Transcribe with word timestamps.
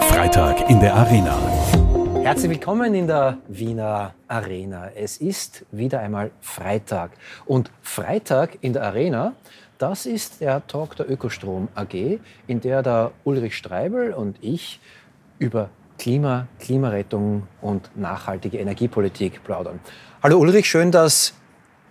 Freitag 0.00 0.68
in 0.68 0.80
der 0.80 0.94
Arena. 0.94 1.38
Herzlich 2.22 2.50
willkommen 2.50 2.94
in 2.94 3.06
der 3.06 3.38
Wiener 3.46 4.14
Arena. 4.26 4.90
Es 4.94 5.18
ist 5.18 5.64
wieder 5.70 6.00
einmal 6.00 6.32
Freitag. 6.40 7.12
Und 7.44 7.70
Freitag 7.82 8.58
in 8.62 8.72
der 8.72 8.82
Arena, 8.82 9.34
das 9.78 10.06
ist 10.06 10.40
der 10.40 10.66
Talk 10.66 10.96
der 10.96 11.08
Ökostrom 11.10 11.68
AG, 11.74 12.18
in 12.46 12.60
der 12.60 12.82
der 12.82 13.12
Ulrich 13.24 13.56
Streibel 13.56 14.12
und 14.12 14.38
ich 14.40 14.80
über 15.38 15.70
Klima, 15.98 16.48
Klimarettung 16.58 17.46
und 17.60 17.90
nachhaltige 17.96 18.58
Energiepolitik 18.58 19.44
plaudern. 19.44 19.78
Hallo 20.22 20.38
Ulrich, 20.38 20.68
schön, 20.68 20.90
dass 20.90 21.34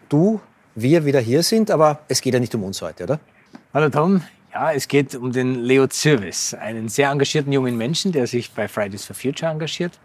du, 0.09 0.41
wir 0.75 1.05
wieder 1.05 1.21
hier 1.21 1.43
sind, 1.43 1.71
aber 1.71 1.99
es 2.09 2.21
geht 2.21 2.33
ja 2.33 2.39
nicht 2.39 2.53
um 2.55 2.63
uns 2.63 2.81
heute, 2.81 3.05
oder? 3.05 3.19
Hallo 3.73 3.89
Tom. 3.89 4.21
Ja, 4.55 4.71
es 4.71 4.87
geht 4.87 5.13
um 5.15 5.33
den 5.33 5.55
Leo 5.55 5.85
Zirvis, 5.85 6.53
einen 6.53 6.87
sehr 6.87 7.09
engagierten 7.09 7.51
jungen 7.51 7.75
Menschen, 7.75 8.13
der 8.13 8.25
sich 8.25 8.53
bei 8.53 8.69
Fridays 8.69 9.03
for 9.03 9.13
Future 9.13 9.51
engagiert, 9.51 9.99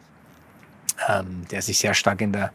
ähm, 1.09 1.43
der 1.53 1.63
sich 1.63 1.79
sehr 1.79 1.95
stark 1.95 2.21
in 2.21 2.33
der 2.33 2.51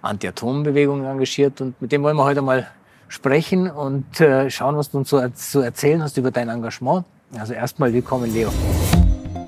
Anti-Atom-Bewegung 0.00 1.04
engagiert. 1.04 1.60
Und 1.60 1.78
mit 1.82 1.92
dem 1.92 2.02
wollen 2.02 2.16
wir 2.16 2.24
heute 2.24 2.40
mal 2.40 2.66
sprechen 3.08 3.70
und 3.70 4.18
äh, 4.18 4.48
schauen, 4.48 4.78
was 4.78 4.90
du 4.90 4.96
uns 4.96 5.10
so 5.10 5.28
zu 5.28 5.60
erzählen 5.60 6.02
hast 6.02 6.16
über 6.16 6.30
dein 6.30 6.48
Engagement. 6.48 7.04
Also 7.38 7.52
erstmal 7.52 7.92
willkommen, 7.92 8.32
Leo. 8.32 8.50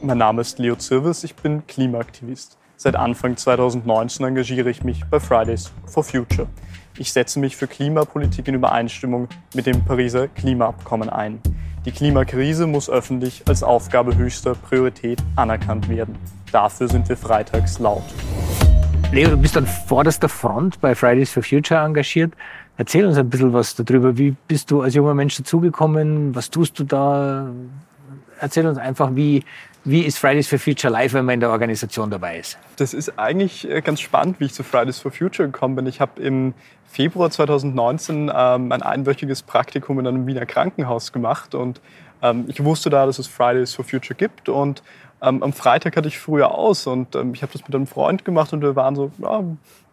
Mein 0.03 0.19
Name 0.19 0.43
ist 0.43 0.59
Leo 0.59 0.77
Zirvis, 0.77 1.25
ich 1.25 1.35
bin 1.37 1.67
Klimaaktivist. 1.67 2.59
Seit 2.77 2.97
Anfang 2.97 3.39
2019 3.39 4.27
engagiere 4.27 4.69
ich 4.69 4.85
mich 4.85 5.07
bei 5.07 5.19
Fridays 5.19 5.73
for 5.87 6.05
Future. 6.05 6.49
Ich 7.01 7.13
setze 7.13 7.39
mich 7.39 7.57
für 7.57 7.69
Klimapolitik 7.69 8.49
in 8.49 8.57
Übereinstimmung 8.57 9.29
mit 9.55 9.67
dem 9.67 9.85
Pariser 9.85 10.27
Klimaabkommen 10.27 11.09
ein. 11.09 11.39
Die 11.85 11.93
Klimakrise 11.93 12.67
muss 12.67 12.91
öffentlich 12.91 13.45
als 13.47 13.63
Aufgabe 13.63 14.17
höchster 14.17 14.57
Priorität 14.57 15.23
anerkannt 15.37 15.89
werden. 15.89 16.17
Dafür 16.51 16.89
sind 16.89 17.09
wir 17.09 17.17
freitags 17.17 17.79
laut. 17.79 18.03
Leo, 19.13 19.31
du 19.31 19.37
bist 19.37 19.57
an 19.57 19.65
vorderster 19.65 20.29
Front 20.29 20.81
bei 20.81 20.97
Fridays 20.97 21.31
for 21.31 21.45
Future 21.45 21.85
engagiert. 21.85 22.33
Erzähl 22.77 23.07
uns 23.07 23.17
ein 23.17 23.31
bisschen 23.31 23.53
was 23.53 23.77
darüber. 23.77 24.19
Wie 24.19 24.35
bist 24.49 24.73
du 24.73 24.83
als 24.83 24.95
junger 24.95 25.15
Mensch 25.15 25.37
dazugekommen? 25.37 26.35
Was 26.35 26.51
tust 26.51 26.81
du 26.81 26.85
da? 26.85 27.49
Erzähl 28.41 28.67
uns 28.67 28.77
einfach, 28.77 29.15
wie, 29.15 29.45
wie 29.89 30.03
ist 30.03 30.19
Fridays 30.19 30.47
for 30.47 30.59
Future 30.59 30.93
live, 30.93 31.15
wenn 31.15 31.25
man 31.25 31.35
in 31.35 31.41
der 31.41 31.49
Organisation 31.49 32.11
dabei 32.11 32.39
ist? 32.39 32.59
Das 32.77 32.93
ist 32.93 33.19
eigentlich 33.19 33.69
äh, 33.69 33.81
ganz 33.81 34.01
spannend, 34.01 34.39
wie 34.39 34.45
ich 34.45 34.53
zu 34.53 34.63
Fridays 34.63 34.99
for 34.99 35.11
Future 35.11 35.49
gekommen 35.49 35.77
bin. 35.77 35.87
Ich 35.87 35.99
habe 36.03 36.21
im 36.21 36.53
Februar 36.87 37.31
2019 37.31 38.31
ähm, 38.35 38.71
ein 38.71 38.83
einwöchiges 38.83 39.43
Praktikum 39.43 39.99
in 39.99 40.07
einem 40.07 40.27
Wiener 40.27 40.45
Krankenhaus 40.45 41.11
gemacht 41.11 41.55
und 41.55 41.81
ähm, 42.23 42.45
ich 42.49 42.63
wusste 42.63 42.91
da, 42.91 43.07
dass 43.07 43.19
es 43.19 43.29
Fridays 43.29 43.75
for 43.75 43.85
Future 43.85 44.15
gibt 44.15 44.51
und 44.51 44.83
ähm, 45.23 45.43
am 45.43 45.55
Freitag 45.55 45.97
hatte 45.97 46.09
ich 46.09 46.19
früher 46.19 46.55
aus 46.55 46.87
und 46.87 47.17
ich 47.33 47.43
habe 47.43 47.53
das 47.53 47.63
mit 47.63 47.75
einem 47.75 47.87
Freund 47.87 48.27
gemacht 48.27 48.53
und 48.53 48.61
wir 48.61 48.77
waren 48.77 48.95
so, 48.95 49.11
ja, 49.19 49.43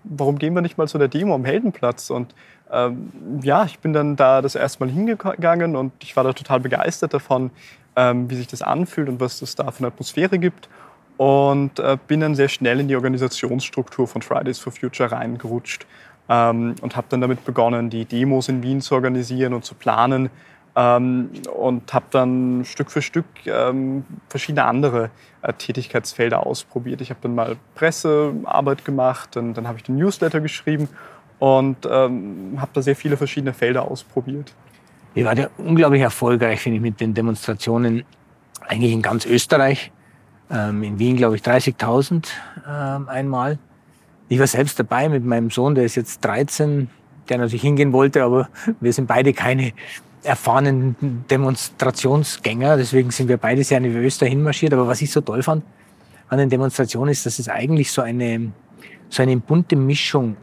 warum 0.03 0.37
gehen 0.37 0.53
wir 0.53 0.61
nicht 0.61 0.77
mal 0.77 0.87
zu 0.87 0.97
der 0.97 1.07
Demo 1.07 1.33
am 1.33 1.45
Heldenplatz? 1.45 2.09
Und 2.09 2.35
ähm, 2.71 3.11
ja, 3.41 3.65
ich 3.65 3.79
bin 3.79 3.93
dann 3.93 4.15
da 4.15 4.41
das 4.41 4.55
erste 4.55 4.85
Mal 4.85 4.91
hingegangen 4.91 5.75
und 5.75 5.93
ich 6.01 6.15
war 6.15 6.23
da 6.23 6.33
total 6.33 6.59
begeistert 6.59 7.13
davon, 7.13 7.49
ähm, 7.95 8.29
wie 8.29 8.35
sich 8.35 8.47
das 8.47 8.61
anfühlt 8.61 9.09
und 9.09 9.19
was 9.19 9.41
es 9.41 9.55
da 9.55 9.71
für 9.71 9.79
eine 9.79 9.87
Atmosphäre 9.87 10.39
gibt. 10.39 10.69
Und 11.17 11.79
äh, 11.79 11.97
bin 12.07 12.19
dann 12.19 12.35
sehr 12.35 12.49
schnell 12.49 12.79
in 12.81 12.89
die 12.89 12.95
Organisationsstruktur 12.95 14.07
von 14.07 14.21
Fridays 14.21 14.59
for 14.59 14.73
Future 14.73 15.11
reingerutscht 15.11 15.85
ähm, 16.27 16.75
und 16.81 16.95
habe 16.95 17.07
dann 17.09 17.21
damit 17.21 17.45
begonnen, 17.45 17.89
die 17.89 18.05
Demos 18.05 18.49
in 18.49 18.61
Wien 18.63 18.81
zu 18.81 18.95
organisieren 18.95 19.53
und 19.53 19.63
zu 19.63 19.75
planen. 19.75 20.29
Ähm, 20.75 21.29
und 21.55 21.93
habe 21.93 22.07
dann 22.11 22.65
Stück 22.65 22.91
für 22.91 23.01
Stück 23.01 23.25
ähm, 23.45 24.03
verschiedene 24.27 24.65
andere 24.65 25.09
äh, 25.41 25.53
Tätigkeitsfelder 25.53 26.45
ausprobiert. 26.45 26.99
Ich 26.99 27.11
habe 27.11 27.21
dann 27.23 27.33
mal 27.33 27.55
Pressearbeit 27.75 28.83
gemacht, 28.83 29.37
dann, 29.37 29.53
dann 29.53 29.69
habe 29.69 29.77
ich 29.77 29.85
den 29.85 29.95
Newsletter 29.95 30.41
geschrieben 30.41 30.89
und 31.39 31.77
ähm, 31.89 32.57
habe 32.57 32.71
da 32.73 32.81
sehr 32.81 32.97
viele 32.97 33.15
verschiedene 33.15 33.53
Felder 33.53 33.89
ausprobiert. 33.89 34.53
Ihr 35.15 35.23
wart 35.25 35.39
ja 35.39 35.49
unglaublich 35.57 36.01
erfolgreich, 36.01 36.59
finde 36.59 36.77
ich, 36.77 36.81
mit 36.81 36.99
den 36.99 37.13
Demonstrationen 37.13 38.03
eigentlich 38.67 38.91
in 38.91 39.01
ganz 39.01 39.25
Österreich. 39.25 39.91
Ähm, 40.51 40.83
in 40.83 40.99
Wien, 40.99 41.15
glaube 41.15 41.37
ich, 41.37 41.41
30.000 41.41 42.27
ähm, 42.67 43.09
einmal. 43.09 43.57
Ich 44.27 44.39
war 44.39 44.47
selbst 44.47 44.77
dabei 44.77 45.07
mit 45.07 45.23
meinem 45.23 45.49
Sohn, 45.49 45.73
der 45.73 45.85
ist 45.85 45.95
jetzt 45.95 46.23
13, 46.25 46.89
der 47.29 47.37
natürlich 47.37 47.61
hingehen 47.61 47.93
wollte, 47.93 48.23
aber 48.23 48.49
wir 48.79 48.91
sind 48.91 49.07
beide 49.07 49.33
keine 49.33 49.71
erfahrenen 50.23 50.95
Demonstrationsgänger. 51.29 52.77
Deswegen 52.77 53.11
sind 53.11 53.29
wir 53.29 53.37
beide 53.37 53.63
sehr 53.63 53.79
nervös 53.79 54.17
dahin 54.17 54.43
marschiert. 54.43 54.73
Aber 54.73 54.87
was 54.87 55.01
ich 55.01 55.11
so 55.11 55.21
toll 55.21 55.43
fand 55.43 55.63
an 56.27 56.39
den 56.39 56.49
Demonstrationen 56.49 57.11
ist, 57.11 57.25
dass 57.25 57.39
es 57.39 57.47
eigentlich 57.47 57.91
so 57.91 58.01
eine, 58.01 58.51
so 59.09 59.21
eine 59.23 59.37
bunte 59.37 59.75
Mischung 59.75 60.35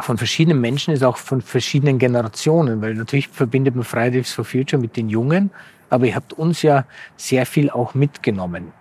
von 0.00 0.18
verschiedenen 0.18 0.60
Menschen 0.60 0.94
ist, 0.94 1.02
auch 1.02 1.16
von 1.16 1.40
verschiedenen 1.40 1.98
Generationen, 1.98 2.80
weil 2.80 2.94
natürlich 2.94 3.28
verbindet 3.28 3.74
man 3.74 3.84
Fridays 3.84 4.32
for 4.32 4.44
Future 4.44 4.80
mit 4.80 4.96
den 4.96 5.08
Jungen, 5.08 5.50
aber 5.90 6.06
ihr 6.06 6.14
habt 6.14 6.32
uns 6.32 6.62
ja 6.62 6.84
sehr 7.16 7.46
viel 7.46 7.70
auch 7.70 7.94
mitgenommen. 7.94 8.72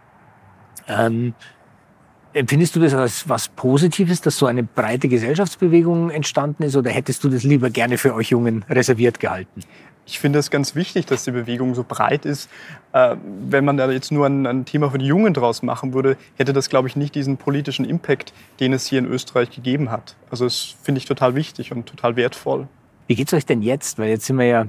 Ähm, 0.88 1.34
empfindest 2.34 2.76
du 2.76 2.80
das 2.80 2.94
als 2.94 3.28
was 3.28 3.50
Positives, 3.50 4.22
dass 4.22 4.38
so 4.38 4.46
eine 4.46 4.64
breite 4.64 5.08
Gesellschaftsbewegung 5.08 6.10
entstanden 6.10 6.64
ist, 6.64 6.76
oder 6.76 6.90
hättest 6.90 7.24
du 7.24 7.30
das 7.30 7.44
lieber 7.44 7.70
gerne 7.70 7.98
für 7.98 8.16
euch 8.16 8.30
Jungen 8.30 8.64
reserviert 8.70 9.20
gehalten? 9.20 9.62
Ich 10.12 10.20
finde 10.20 10.40
es 10.40 10.52
ganz 10.52 10.76
wichtig, 10.76 11.06
dass 11.06 11.24
die 11.24 11.32
Bewegung 11.32 11.74
so 11.74 11.86
breit 11.88 12.26
ist. 12.26 12.50
Äh, 12.92 13.16
wenn 13.48 13.64
man 13.64 13.78
da 13.78 13.90
jetzt 13.90 14.12
nur 14.12 14.26
ein, 14.26 14.46
ein, 14.46 14.66
Thema 14.66 14.92
für 14.92 14.98
die 14.98 15.06
Jungen 15.06 15.34
draus 15.34 15.64
machen 15.64 15.94
würde, 15.94 16.18
hätte 16.36 16.52
das, 16.52 16.70
glaube 16.70 16.90
ich, 16.90 16.98
nicht 16.98 17.16
diesen 17.16 17.38
politischen 17.38 17.86
Impact, 17.86 18.34
den 18.60 18.74
es 18.74 18.86
hier 18.86 19.00
in 19.00 19.06
Österreich 19.06 19.52
gegeben 19.52 19.90
hat. 19.90 20.18
Also 20.30 20.44
das 20.44 20.76
finde 20.84 21.00
ich 21.00 21.06
total 21.06 21.36
wichtig 21.36 21.72
und 21.72 21.86
total 21.86 22.18
wertvoll. 22.18 22.68
Wie 23.08 23.16
geht 23.16 23.28
es 23.30 23.34
euch 23.34 23.46
denn 23.46 23.62
jetzt? 23.62 24.00
Weil 24.00 24.10
jetzt 24.10 24.26
sind 24.26 24.38
wir 24.38 24.46
ja 24.46 24.66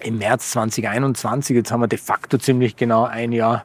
im 0.00 0.18
März 0.18 0.52
2021, 0.52 1.56
jetzt 1.56 1.72
haben 1.72 1.80
wir 1.80 1.88
de 1.88 1.98
facto 1.98 2.38
ziemlich 2.38 2.76
genau 2.76 3.04
ein 3.04 3.32
Jahr 3.32 3.64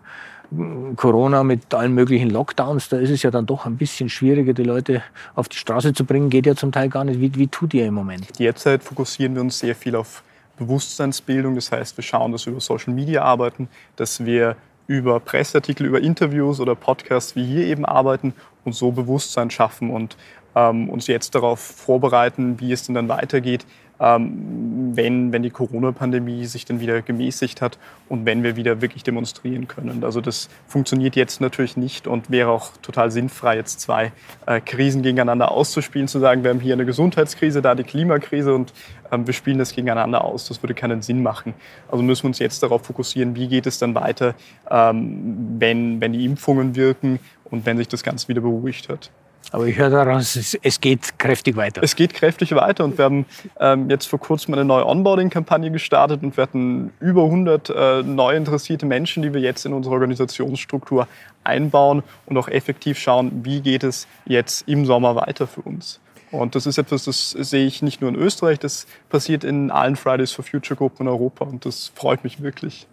hm, 0.49 0.95
Corona 0.95 1.43
mit 1.43 1.75
allen 1.75 1.93
möglichen 1.93 2.31
Lockdowns, 2.31 2.89
da 2.89 2.97
ist 2.97 3.11
es 3.11 3.21
ja 3.21 3.29
dann 3.29 3.45
doch 3.45 3.67
ein 3.67 3.77
bisschen 3.77 4.09
schwieriger, 4.09 4.53
die 4.53 4.63
Leute 4.63 5.03
auf 5.35 5.47
die 5.47 5.57
Straße 5.57 5.93
zu 5.93 6.05
bringen. 6.05 6.31
Geht 6.31 6.47
ja 6.47 6.55
zum 6.55 6.71
Teil 6.71 6.89
gar 6.89 7.03
nicht. 7.03 7.21
Wie, 7.21 7.35
wie 7.35 7.47
tut 7.47 7.75
ihr 7.75 7.85
im 7.85 7.93
Moment? 7.93 8.39
Derzeit 8.39 8.83
fokussieren 8.83 9.35
wir 9.35 9.41
uns 9.41 9.59
sehr 9.59 9.75
viel 9.75 9.95
auf 9.95 10.23
Bewusstseinsbildung. 10.57 11.55
Das 11.55 11.71
heißt, 11.71 11.97
wir 11.97 12.03
schauen, 12.03 12.31
dass 12.31 12.45
wir 12.45 12.51
über 12.51 12.61
Social 12.61 12.93
Media 12.93 13.23
arbeiten, 13.23 13.69
dass 13.95 14.25
wir 14.25 14.55
über 14.87 15.19
Presseartikel, 15.19 15.85
über 15.85 16.01
Interviews 16.01 16.59
oder 16.59 16.75
Podcasts 16.75 17.35
wie 17.35 17.45
hier 17.45 17.65
eben 17.65 17.85
arbeiten 17.85 18.33
und 18.63 18.73
so 18.73 18.91
Bewusstsein 18.91 19.51
schaffen 19.51 19.89
und 19.89 20.17
ähm, 20.55 20.89
uns 20.89 21.07
jetzt 21.07 21.35
darauf 21.35 21.59
vorbereiten, 21.59 22.59
wie 22.59 22.71
es 22.71 22.83
denn 22.83 22.95
dann 22.95 23.09
weitergeht, 23.09 23.65
ähm, 23.99 24.91
wenn, 24.95 25.31
wenn 25.31 25.43
die 25.43 25.49
Corona-Pandemie 25.49 26.45
sich 26.45 26.65
dann 26.65 26.79
wieder 26.79 27.01
gemäßigt 27.01 27.61
hat 27.61 27.77
und 28.09 28.25
wenn 28.25 28.43
wir 28.43 28.55
wieder 28.55 28.81
wirklich 28.81 29.03
demonstrieren 29.03 29.67
können. 29.67 30.03
Also 30.03 30.21
das 30.21 30.49
funktioniert 30.67 31.15
jetzt 31.15 31.41
natürlich 31.41 31.77
nicht 31.77 32.07
und 32.07 32.29
wäre 32.29 32.49
auch 32.49 32.71
total 32.81 33.11
sinnfrei, 33.11 33.57
jetzt 33.57 33.81
zwei 33.81 34.11
äh, 34.45 34.61
Krisen 34.61 35.01
gegeneinander 35.01 35.51
auszuspielen, 35.51 36.07
zu 36.07 36.19
sagen, 36.19 36.43
wir 36.43 36.51
haben 36.51 36.59
hier 36.59 36.73
eine 36.73 36.85
Gesundheitskrise, 36.85 37.61
da 37.61 37.75
die 37.75 37.83
Klimakrise 37.83 38.53
und 38.53 38.73
wir 39.11 39.33
spielen 39.33 39.57
das 39.57 39.73
gegeneinander 39.73 40.23
aus. 40.23 40.47
Das 40.47 40.61
würde 40.63 40.73
keinen 40.73 41.01
Sinn 41.01 41.23
machen. 41.23 41.53
Also 41.89 42.03
müssen 42.03 42.23
wir 42.23 42.27
uns 42.27 42.39
jetzt 42.39 42.61
darauf 42.63 42.85
fokussieren, 42.85 43.35
wie 43.35 43.47
geht 43.47 43.67
es 43.67 43.79
dann 43.79 43.95
weiter, 43.95 44.35
ähm, 44.69 45.55
wenn, 45.59 46.01
wenn 46.01 46.13
die 46.13 46.25
Impfungen 46.25 46.75
wirken 46.75 47.19
und 47.45 47.65
wenn 47.65 47.77
sich 47.77 47.87
das 47.87 48.03
Ganze 48.03 48.27
wieder 48.27 48.41
beruhigt 48.41 48.89
hat. 48.89 49.09
Aber 49.51 49.65
ich 49.65 49.77
höre 49.77 49.89
daraus, 49.89 50.57
es 50.61 50.81
geht 50.81 51.17
kräftig 51.19 51.55
weiter. 51.55 51.81
Es 51.81 51.95
geht 51.95 52.13
kräftig 52.13 52.53
weiter 52.53 52.83
und 52.83 52.97
wir 52.97 53.05
haben 53.05 53.25
ähm, 53.59 53.89
jetzt 53.89 54.07
vor 54.07 54.19
kurzem 54.19 54.53
eine 54.53 54.65
neue 54.65 54.85
Onboarding-Kampagne 54.85 55.71
gestartet 55.71 56.21
und 56.21 56.35
wir 56.35 56.41
hatten 56.41 56.91
über 56.99 57.23
100 57.23 57.69
äh, 57.69 58.03
neu 58.03 58.35
interessierte 58.35 58.85
Menschen, 58.85 59.23
die 59.23 59.33
wir 59.33 59.39
jetzt 59.39 59.65
in 59.65 59.73
unsere 59.73 59.95
Organisationsstruktur 59.95 61.07
einbauen 61.45 62.03
und 62.25 62.37
auch 62.37 62.49
effektiv 62.49 62.99
schauen, 62.99 63.45
wie 63.45 63.61
geht 63.61 63.83
es 63.83 64.05
jetzt 64.25 64.67
im 64.67 64.85
Sommer 64.85 65.15
weiter 65.15 65.47
für 65.47 65.61
uns. 65.61 66.01
Und 66.31 66.55
das 66.55 66.65
ist 66.65 66.77
etwas, 66.77 67.05
das 67.05 67.31
sehe 67.31 67.65
ich 67.65 67.81
nicht 67.81 68.01
nur 68.01 68.09
in 68.09 68.15
Österreich, 68.15 68.59
das 68.59 68.85
passiert 69.09 69.43
in 69.43 69.71
allen 69.71 69.95
Fridays 69.95 70.31
for 70.31 70.43
Future 70.43 70.77
Gruppen 70.77 71.03
in 71.03 71.07
Europa 71.07 71.45
und 71.45 71.65
das 71.65 71.91
freut 71.95 72.23
mich 72.23 72.41
wirklich. 72.41 72.87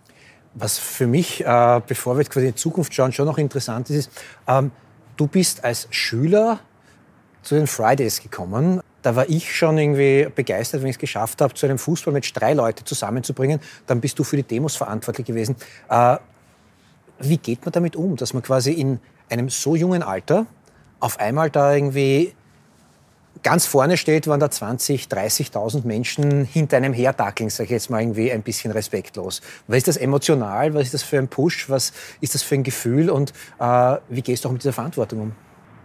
Was 0.54 0.78
für 0.78 1.08
mich, 1.08 1.44
äh, 1.44 1.80
bevor 1.84 2.16
wir 2.16 2.24
quasi 2.24 2.46
in 2.46 2.52
die 2.52 2.58
Zukunft 2.58 2.94
schauen, 2.94 3.12
schon 3.12 3.26
noch 3.26 3.38
interessant 3.38 3.90
ist, 3.90 4.06
ist 4.06 4.10
ähm, 4.46 4.70
Du 5.16 5.28
bist 5.28 5.64
als 5.64 5.86
Schüler 5.90 6.58
zu 7.42 7.54
den 7.54 7.66
Fridays 7.66 8.20
gekommen. 8.20 8.80
Da 9.02 9.14
war 9.14 9.28
ich 9.28 9.54
schon 9.54 9.78
irgendwie 9.78 10.28
begeistert, 10.34 10.80
wenn 10.80 10.88
ich 10.88 10.96
es 10.96 11.00
geschafft 11.00 11.40
habe, 11.40 11.54
zu 11.54 11.66
einem 11.66 11.78
Fußballmatch 11.78 12.32
drei 12.32 12.54
Leute 12.54 12.84
zusammenzubringen. 12.84 13.60
Dann 13.86 14.00
bist 14.00 14.18
du 14.18 14.24
für 14.24 14.36
die 14.36 14.42
Demos 14.42 14.76
verantwortlich 14.76 15.26
gewesen. 15.26 15.56
Äh, 15.88 16.16
wie 17.20 17.36
geht 17.36 17.64
man 17.64 17.72
damit 17.72 17.94
um, 17.94 18.16
dass 18.16 18.34
man 18.34 18.42
quasi 18.42 18.72
in 18.72 18.98
einem 19.30 19.50
so 19.50 19.76
jungen 19.76 20.02
Alter 20.02 20.46
auf 20.98 21.20
einmal 21.20 21.50
da 21.50 21.74
irgendwie 21.74 22.34
ganz 23.44 23.66
vorne 23.66 23.96
steht, 23.96 24.26
waren 24.26 24.40
da 24.40 24.50
20, 24.50 25.04
30.000 25.04 25.86
Menschen 25.86 26.44
hinter 26.44 26.78
einem 26.78 26.92
herdackeln, 26.92 27.50
sage 27.50 27.66
ich 27.66 27.70
jetzt 27.70 27.90
mal 27.90 28.00
irgendwie 28.00 28.32
ein 28.32 28.42
bisschen 28.42 28.72
respektlos. 28.72 29.40
Was 29.68 29.76
ist 29.76 29.88
das 29.88 29.96
emotional? 29.96 30.74
Was 30.74 30.84
ist 30.84 30.94
das 30.94 31.02
für 31.04 31.18
ein 31.18 31.28
Push? 31.28 31.70
Was 31.70 31.92
ist 32.20 32.34
das 32.34 32.42
für 32.42 32.56
ein 32.56 32.64
Gefühl? 32.64 33.10
Und 33.10 33.32
äh, 33.60 33.96
wie 34.08 34.22
gehst 34.22 34.44
du 34.44 34.48
auch 34.48 34.52
mit 34.52 34.62
dieser 34.62 34.72
Verantwortung 34.72 35.20
um? 35.20 35.32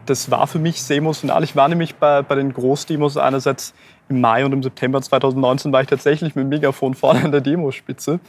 Das 0.08 0.32
war 0.32 0.48
für 0.48 0.58
mich 0.58 0.82
sehr 0.82 0.98
emotional. 0.98 1.44
Ich 1.44 1.56
war 1.56 1.68
nämlich 1.68 1.96
bei, 1.96 2.24
bei 2.24 2.34
den 2.34 2.52
Großdemos 2.52 3.18
einerseits 3.18 3.76
im 4.08 4.22
Mai 4.22 4.44
und 4.44 4.54
im 4.54 4.64
September 4.64 5.02
2019 5.02 5.72
war 5.72 5.82
ich 5.82 5.88
tatsächlich 5.88 6.36
mit 6.36 6.46
dem 6.46 6.50
Megafon 6.50 6.96
vorne 6.96 7.24
an 7.26 7.32
der 7.32 7.42
Demospitze. 7.42 8.20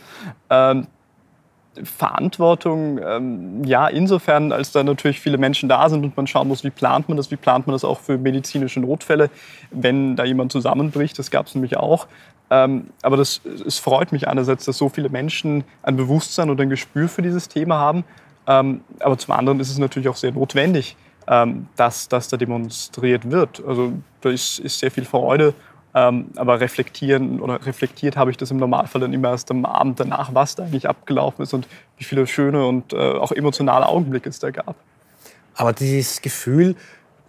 Ähm, 0.51 0.89
Verantwortung, 1.85 2.99
ähm, 2.99 3.65
ja, 3.65 3.87
insofern, 3.87 4.53
als 4.53 4.73
da 4.73 4.83
natürlich 4.83 5.21
viele 5.21 5.39
Menschen 5.39 5.69
da 5.69 5.89
sind 5.89 6.05
und 6.05 6.17
man 6.17 6.27
schauen 6.27 6.49
muss, 6.49 6.65
wie 6.65 6.71
plant 6.71 7.09
man 7.09 7.17
das, 7.17 7.31
wie 7.31 7.37
plant 7.37 7.67
man 7.67 7.75
das 7.75 7.85
auch 7.85 8.01
für 8.01 8.19
medizinische 8.19 8.81
Notfälle, 8.81 9.31
wenn 9.71 10.17
da 10.17 10.25
jemand 10.25 10.51
zusammenbricht, 10.51 11.19
das 11.19 11.31
gab 11.31 11.47
es 11.47 11.55
nämlich 11.55 11.77
auch. 11.77 12.09
Ähm, 12.51 12.89
aber 13.03 13.17
das, 13.17 13.41
es 13.65 13.79
freut 13.79 14.11
mich 14.11 14.27
einerseits, 14.27 14.65
dass 14.65 14.77
so 14.77 14.89
viele 14.89 15.09
Menschen 15.09 15.63
ein 15.83 15.97
Bewusstsein 15.97 16.51
und 16.51 16.61
ein 16.61 16.69
Gespür 16.69 17.09
für 17.09 17.23
dieses 17.23 17.49
Thema 17.49 17.79
haben. 17.79 18.05
Ähm, 18.49 18.81
aber 18.99 19.17
zum 19.17 19.35
anderen 19.35 19.61
ist 19.61 19.71
es 19.71 19.79
natürlich 19.79 20.09
auch 20.09 20.17
sehr 20.17 20.33
notwendig, 20.33 20.97
ähm, 21.29 21.69
dass, 21.77 22.09
dass 22.09 22.27
da 22.27 22.37
demonstriert 22.37 23.31
wird. 23.31 23.63
Also 23.65 23.93
da 24.21 24.31
ist, 24.31 24.59
ist 24.59 24.81
sehr 24.81 24.91
viel 24.91 25.05
Freude 25.05 25.55
aber 25.93 26.61
reflektieren 26.61 27.41
oder 27.41 27.65
reflektiert 27.67 28.17
habe 28.17 28.31
ich 28.31 28.37
das 28.37 28.51
im 28.51 28.59
Normalfall 28.59 29.01
dann 29.01 29.13
immer 29.13 29.31
erst 29.31 29.51
am 29.51 29.65
Abend 29.65 29.99
danach, 29.99 30.35
was 30.35 30.55
da 30.55 30.65
eigentlich 30.65 30.89
abgelaufen 30.89 31.43
ist 31.43 31.53
und 31.53 31.67
wie 31.99 32.05
viele 32.05 32.27
schöne 32.27 32.67
und 32.67 32.93
äh, 32.93 32.97
auch 32.97 33.33
emotionale 33.33 33.87
Augenblicke 33.87 34.29
es 34.29 34.39
da 34.39 34.51
gab. 34.51 34.77
Aber 35.55 35.73
dieses 35.73 36.23
Gefühl, 36.23 36.77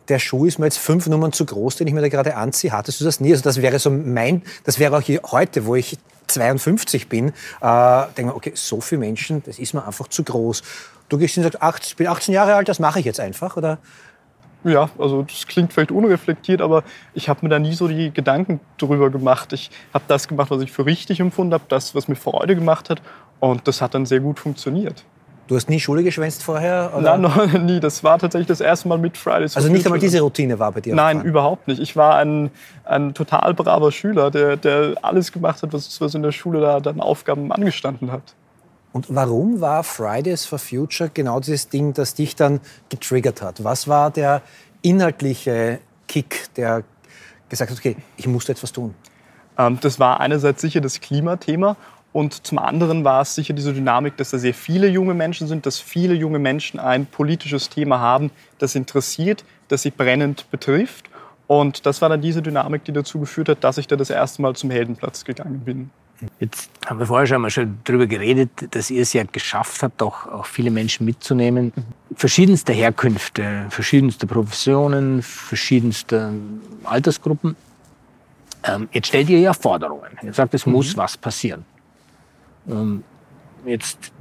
der 0.10 0.20
Schuh 0.20 0.46
ist 0.46 0.60
mir 0.60 0.66
jetzt 0.66 0.78
fünf 0.78 1.08
Nummern 1.08 1.32
zu 1.32 1.46
groß, 1.46 1.78
den 1.78 1.88
ich 1.88 1.94
mir 1.94 2.02
da 2.02 2.10
gerade 2.10 2.36
anziehe, 2.36 2.72
hattest 2.72 3.02
du 3.02 3.06
das 3.06 3.20
nie? 3.20 3.32
Also 3.32 3.44
das 3.44 3.62
wäre 3.62 3.80
so 3.80 3.90
mein, 3.90 4.44
das 4.64 4.78
wäre 4.78 4.98
auch 4.98 5.32
heute, 5.32 5.66
wo 5.66 5.76
ich 5.76 5.98
52 6.28 7.10
bin, 7.10 7.34
äh, 7.62 8.04
denke 8.18 8.36
okay, 8.36 8.52
so 8.56 8.82
viele 8.82 9.00
Menschen, 9.00 9.44
das 9.44 9.60
ist 9.60 9.74
mir 9.74 9.86
einfach 9.86 10.08
zu 10.08 10.24
groß. 10.24 10.64
Du 11.10 11.18
gehst 11.18 11.38
und 11.38 11.44
sagst, 11.44 11.86
ich 11.88 11.96
bin 11.96 12.08
18 12.08 12.34
Jahre 12.34 12.56
alt, 12.56 12.70
das 12.70 12.80
mache 12.80 13.00
ich 13.00 13.06
jetzt 13.06 13.20
einfach, 13.20 13.58
oder? 13.58 13.80
Ja, 14.64 14.90
also 14.98 15.24
das 15.24 15.48
klingt 15.48 15.74
vielleicht 15.74 15.92
unreflektiert, 15.92 16.62
aber 16.62 16.84
ich 17.14 17.30
habe 17.30 17.40
mir 17.44 17.50
da 17.50 17.60
nie 17.60 17.74
so 17.74 17.88
die 17.88 18.12
Gedanken 18.12 18.60
drüber 18.78 19.10
gemacht. 19.10 19.54
Ich 19.54 19.72
habe 19.94 20.04
das 20.08 20.28
gemacht, 20.28 20.52
was 20.52 20.62
ich 20.62 20.72
für 20.72 20.86
richtig 20.86 21.20
empfunden 21.20 21.54
habe, 21.54 21.64
das, 21.68 21.96
was 21.96 22.08
mir 22.08 22.16
Freude 22.16 22.56
gemacht 22.56 22.90
hat 22.90 23.02
und 23.40 23.68
das 23.68 23.82
hat 23.82 23.94
dann 23.94 24.06
sehr 24.06 24.20
gut 24.20 24.40
funktioniert. 24.40 25.04
Du 25.48 25.58
hast 25.58 25.70
nie 25.70 25.82
Schule 25.82 26.02
geschwänzt 26.02 26.44
vorher? 26.44 26.94
Oder? 26.96 27.18
Nein, 27.18 27.22
noch 27.52 27.60
nie. 27.60 27.82
Das 27.82 28.06
war 28.06 28.18
tatsächlich 28.18 28.48
das 28.48 28.62
erste 28.62 28.88
Mal 28.88 28.98
mit 28.98 29.18
Fridays. 29.18 29.58
Also 29.58 29.70
nicht 29.70 29.86
einmal 29.86 30.00
diese 30.00 30.22
Routine 30.22 30.58
war 30.60 30.72
bei 30.72 30.80
dir? 30.80 30.96
Nein, 30.96 31.18
dran. 31.18 31.26
überhaupt 31.26 31.68
nicht. 31.68 31.82
Ich 31.82 31.98
war 31.98 32.16
ein, 32.16 32.52
ein 32.86 33.14
total 33.14 33.54
braver 33.54 33.92
Schüler, 33.92 34.32
der, 34.32 34.56
der 34.56 34.96
alles 35.02 35.34
gemacht 35.34 35.62
hat, 35.62 35.74
was, 35.74 36.00
was 36.00 36.16
in 36.16 36.24
der 36.24 36.32
Schule 36.32 36.62
da 36.62 36.80
dann 36.80 37.02
Aufgaben 37.02 37.52
angestanden 37.52 38.14
hat. 38.14 38.34
Und 38.94 39.08
warum 39.10 39.62
war 39.62 39.84
Fridays 39.84 40.46
for 40.46 40.60
Future 40.60 41.10
genau 41.14 41.40
dieses 41.40 41.70
Ding, 41.70 41.94
das 41.94 42.14
dich 42.14 42.36
dann 42.36 42.60
getriggert 42.90 43.42
hat? 43.42 43.64
Was 43.64 43.88
war 43.88 44.12
der 44.12 44.42
inhaltliche 44.82 45.80
Kick, 46.08 46.54
der 46.56 46.84
gesagt 47.50 47.72
hat, 47.72 47.78
okay, 47.78 47.96
ich 48.18 48.28
muss 48.28 48.50
etwas 48.50 48.72
tun? 48.72 48.94
Ähm, 49.58 49.78
das 49.82 50.00
war 50.00 50.20
einerseits 50.20 50.62
sicher 50.62 50.82
das 50.82 51.00
Klimathema 51.00 51.78
und 52.14 52.46
zum 52.46 52.60
anderen 52.60 53.04
war 53.06 53.22
es 53.22 53.36
sicher 53.36 53.54
diese 53.54 53.74
Dynamik, 53.74 54.18
dass 54.18 54.32
da 54.32 54.38
sehr 54.38 54.54
viele 54.54 54.88
junge 54.88 55.14
Menschen 55.14 55.48
sind, 55.48 55.66
dass 55.66 55.80
viele 55.80 56.14
junge 56.14 56.40
Menschen 56.40 56.80
ein 56.80 57.06
politisches 57.06 57.70
Thema 57.70 58.00
haben, 58.00 58.32
das 58.60 58.76
interessiert, 58.76 59.46
das 59.70 59.84
sie 59.84 59.92
brennend 59.92 60.50
betrifft. 60.52 61.10
Und 61.48 61.86
das 61.86 62.02
war 62.02 62.10
dann 62.10 62.22
diese 62.22 62.42
Dynamik, 62.42 62.84
die 62.84 62.92
dazu 62.92 63.20
geführt 63.20 63.50
hat, 63.50 63.64
dass 63.64 63.78
ich 63.78 63.88
da 63.88 63.96
das 63.96 64.10
erste 64.10 64.42
Mal 64.42 64.56
zum 64.56 64.72
Heldenplatz 64.72 65.24
gegangen 65.24 65.62
bin. 65.62 65.90
Jetzt 66.40 66.70
haben 66.86 67.00
wir 67.00 67.06
vorher 67.06 67.26
schon 67.26 67.42
mal 67.42 67.50
schon 67.50 67.80
darüber 67.84 68.08
geredet, 68.08 68.50
dass 68.72 68.90
ihr 68.92 69.02
es 69.02 69.14
ja 69.14 69.24
geschafft 69.24 69.82
habt, 69.84 70.02
auch, 70.02 70.28
auch 70.28 70.46
viele 70.46 70.72
Menschen 70.72 71.06
mitzunehmen. 71.06 71.74
Verschiedenste 72.16 72.74
Herkünfte, 72.74 73.66
verschiedenste 73.70 74.28
Professionen, 74.28 75.22
verschiedenste 75.22 76.34
Altersgruppen. 76.84 77.56
Ähm, 78.64 78.90
jetzt 78.92 79.08
stellt 79.08 79.30
ihr 79.30 79.40
ja 79.40 79.54
Forderungen. 79.54 80.12
Ihr 80.22 80.34
sagt, 80.34 80.54
es 80.54 80.66
mhm. 80.66 80.74
muss 80.74 80.96
was 80.96 81.18
passieren. 81.18 81.66
Ähm, 82.70 83.04
jetzt 83.66 84.12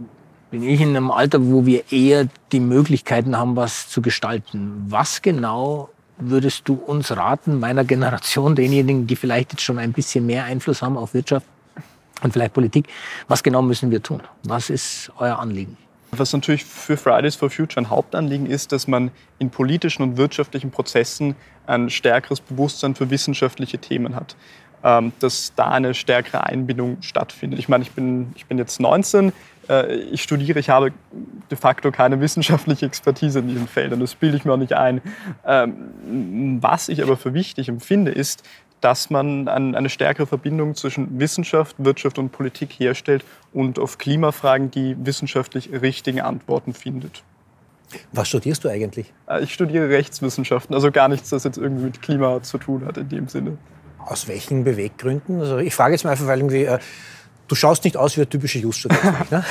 bin 0.50 0.62
ich 0.62 0.80
in 0.80 0.90
einem 0.90 1.10
Alter, 1.10 1.44
wo 1.44 1.66
wir 1.66 1.92
eher 1.92 2.28
die 2.52 2.60
Möglichkeiten 2.60 3.36
haben, 3.36 3.56
was 3.56 3.88
zu 3.88 4.00
gestalten. 4.00 4.86
Was 4.88 5.22
genau 5.22 5.90
würdest 6.18 6.68
du 6.68 6.74
uns 6.74 7.14
raten, 7.16 7.60
meiner 7.60 7.84
Generation, 7.84 8.54
denjenigen, 8.54 9.06
die 9.06 9.16
vielleicht 9.16 9.52
jetzt 9.52 9.62
schon 9.62 9.78
ein 9.78 9.92
bisschen 9.92 10.26
mehr 10.26 10.44
Einfluss 10.44 10.82
haben 10.82 10.96
auf 10.96 11.14
Wirtschaft, 11.14 11.46
und 12.22 12.32
vielleicht 12.32 12.54
Politik. 12.54 12.88
Was 13.28 13.42
genau 13.42 13.62
müssen 13.62 13.90
wir 13.90 14.02
tun? 14.02 14.22
Was 14.44 14.70
ist 14.70 15.10
euer 15.18 15.38
Anliegen? 15.38 15.76
Was 16.12 16.32
natürlich 16.32 16.64
für 16.64 16.96
Fridays 16.96 17.36
for 17.36 17.50
Future 17.50 17.84
ein 17.84 17.88
Hauptanliegen 17.88 18.46
ist, 18.46 18.72
dass 18.72 18.88
man 18.88 19.12
in 19.38 19.50
politischen 19.50 20.02
und 20.02 20.16
wirtschaftlichen 20.16 20.70
Prozessen 20.70 21.36
ein 21.66 21.88
stärkeres 21.88 22.40
Bewusstsein 22.40 22.96
für 22.96 23.10
wissenschaftliche 23.10 23.78
Themen 23.78 24.16
hat. 24.16 24.34
Ähm, 24.82 25.12
dass 25.20 25.52
da 25.56 25.68
eine 25.68 25.92
stärkere 25.92 26.44
Einbindung 26.44 27.02
stattfindet. 27.02 27.58
Ich 27.58 27.68
meine, 27.68 27.82
ich 27.82 27.90
bin, 27.90 28.32
ich 28.34 28.46
bin 28.46 28.56
jetzt 28.56 28.80
19, 28.80 29.30
äh, 29.68 29.94
ich 29.94 30.22
studiere, 30.22 30.58
ich 30.58 30.70
habe 30.70 30.92
de 31.50 31.58
facto 31.58 31.90
keine 31.90 32.18
wissenschaftliche 32.22 32.86
Expertise 32.86 33.40
in 33.40 33.48
diesem 33.48 33.68
Feld 33.68 33.92
das 34.00 34.14
bilde 34.14 34.38
ich 34.38 34.46
mir 34.46 34.54
auch 34.54 34.56
nicht 34.56 34.72
ein. 34.72 35.02
Ähm, 35.44 36.62
was 36.62 36.88
ich 36.88 37.02
aber 37.02 37.18
für 37.18 37.34
wichtig 37.34 37.68
empfinde, 37.68 38.10
ist, 38.10 38.42
dass 38.80 39.10
man 39.10 39.48
eine 39.48 39.88
stärkere 39.88 40.26
Verbindung 40.26 40.74
zwischen 40.74 41.18
Wissenschaft, 41.20 41.76
Wirtschaft 41.78 42.18
und 42.18 42.30
Politik 42.30 42.72
herstellt 42.78 43.24
und 43.52 43.78
auf 43.78 43.98
Klimafragen 43.98 44.70
die 44.70 44.96
wissenschaftlich 45.04 45.70
richtigen 45.72 46.20
Antworten 46.20 46.72
findet. 46.72 47.22
Was 48.12 48.28
studierst 48.28 48.64
du 48.64 48.68
eigentlich? 48.68 49.12
Äh, 49.28 49.42
ich 49.42 49.52
studiere 49.52 49.88
Rechtswissenschaften, 49.88 50.74
also 50.74 50.90
gar 50.90 51.08
nichts, 51.08 51.30
das 51.30 51.44
jetzt 51.44 51.58
irgendwie 51.58 51.84
mit 51.84 52.02
Klima 52.02 52.42
zu 52.42 52.58
tun 52.58 52.84
hat 52.86 52.96
in 52.96 53.08
dem 53.08 53.28
Sinne. 53.28 53.58
Aus 53.98 54.28
welchen 54.28 54.64
Beweggründen? 54.64 55.40
Also 55.40 55.58
ich 55.58 55.74
frage 55.74 55.94
jetzt 55.94 56.04
mal 56.04 56.12
einfach, 56.12 56.26
weil 56.26 56.38
irgendwie 56.38 56.64
äh, 56.64 56.78
Du 57.50 57.56
schaust 57.56 57.82
nicht 57.82 57.96
aus 57.96 58.16
wie 58.16 58.20
ein 58.20 58.30
typischer 58.30 58.60
Just-Student. 58.60 59.00
Ne? 59.32 59.44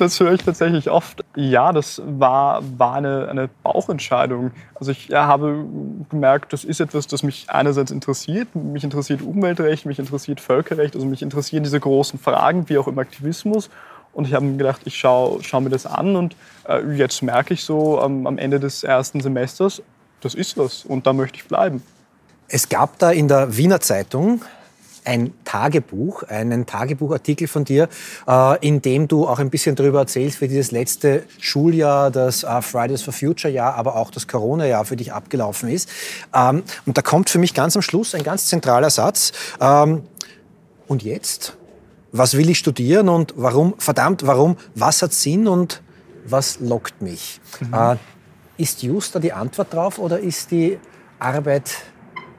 das 0.00 0.18
höre 0.18 0.32
ich 0.32 0.42
tatsächlich 0.42 0.90
oft. 0.90 1.24
Ja, 1.36 1.72
das 1.72 2.02
war, 2.04 2.60
war 2.76 2.94
eine, 2.94 3.28
eine 3.28 3.48
Bauchentscheidung. 3.62 4.50
Also 4.74 4.90
ich 4.90 5.06
ja, 5.06 5.28
habe 5.28 5.64
gemerkt, 6.10 6.52
das 6.52 6.64
ist 6.64 6.80
etwas, 6.80 7.06
das 7.06 7.22
mich 7.22 7.48
einerseits 7.48 7.92
interessiert. 7.92 8.52
Mich 8.56 8.82
interessiert 8.82 9.22
Umweltrecht, 9.22 9.86
mich 9.86 10.00
interessiert 10.00 10.40
Völkerrecht, 10.40 10.96
also 10.96 11.06
mich 11.06 11.22
interessieren 11.22 11.62
diese 11.62 11.78
großen 11.78 12.18
Fragen, 12.18 12.68
wie 12.68 12.78
auch 12.78 12.88
im 12.88 12.98
Aktivismus. 12.98 13.70
Und 14.12 14.26
ich 14.26 14.34
habe 14.34 14.44
mir 14.44 14.56
gedacht, 14.56 14.80
ich 14.84 14.98
schaue 14.98 15.40
schau 15.44 15.60
mir 15.60 15.70
das 15.70 15.86
an 15.86 16.16
und 16.16 16.34
äh, 16.68 16.80
jetzt 16.96 17.22
merke 17.22 17.54
ich 17.54 17.62
so 17.62 18.02
ähm, 18.02 18.26
am 18.26 18.38
Ende 18.38 18.58
des 18.58 18.82
ersten 18.82 19.20
Semesters, 19.20 19.82
das 20.20 20.34
ist 20.34 20.58
was 20.58 20.84
und 20.84 21.06
da 21.06 21.12
möchte 21.12 21.36
ich 21.36 21.44
bleiben. 21.44 21.80
Es 22.48 22.68
gab 22.68 22.98
da 22.98 23.12
in 23.12 23.28
der 23.28 23.56
Wiener 23.56 23.78
Zeitung 23.78 24.42
ein 25.06 25.32
Tagebuch, 25.44 26.24
einen 26.24 26.66
Tagebuchartikel 26.66 27.48
von 27.48 27.64
dir, 27.64 27.88
äh, 28.26 28.66
in 28.66 28.82
dem 28.82 29.08
du 29.08 29.26
auch 29.26 29.38
ein 29.38 29.50
bisschen 29.50 29.76
darüber 29.76 30.00
erzählst, 30.00 30.40
wie 30.40 30.48
dieses 30.48 30.72
letzte 30.72 31.24
Schuljahr, 31.38 32.10
das 32.10 32.42
äh, 32.42 32.62
Fridays 32.62 33.02
for 33.02 33.14
Future 33.14 33.52
Jahr, 33.52 33.74
aber 33.74 33.96
auch 33.96 34.10
das 34.10 34.26
Corona-Jahr 34.26 34.84
für 34.84 34.96
dich 34.96 35.12
abgelaufen 35.12 35.68
ist. 35.68 35.88
Ähm, 36.34 36.62
und 36.84 36.98
da 36.98 37.02
kommt 37.02 37.30
für 37.30 37.38
mich 37.38 37.54
ganz 37.54 37.76
am 37.76 37.82
Schluss 37.82 38.14
ein 38.14 38.24
ganz 38.24 38.46
zentraler 38.46 38.90
Satz. 38.90 39.32
Ähm, 39.60 40.02
und 40.88 41.02
jetzt? 41.02 41.56
Was 42.12 42.36
will 42.36 42.48
ich 42.50 42.58
studieren 42.58 43.08
und 43.08 43.34
warum, 43.36 43.74
verdammt, 43.78 44.26
warum? 44.26 44.56
Was 44.74 45.02
hat 45.02 45.12
Sinn 45.12 45.48
und 45.48 45.82
was 46.24 46.60
lockt 46.60 47.02
mich? 47.02 47.40
Mhm. 47.60 47.74
Äh, 47.74 47.96
ist 48.58 48.82
Just 48.82 49.14
da 49.14 49.18
die 49.18 49.32
Antwort 49.32 49.72
drauf 49.72 49.98
oder 49.98 50.18
ist 50.18 50.50
die 50.50 50.78
Arbeit 51.18 51.70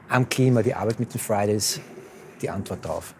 am 0.08 0.28
Klima, 0.28 0.62
die 0.62 0.74
Arbeit 0.74 0.98
mit 0.98 1.14
den 1.14 1.20
Fridays 1.20 1.80
die 2.38 2.50
Antwort 2.50 2.84
darauf? 2.84 3.14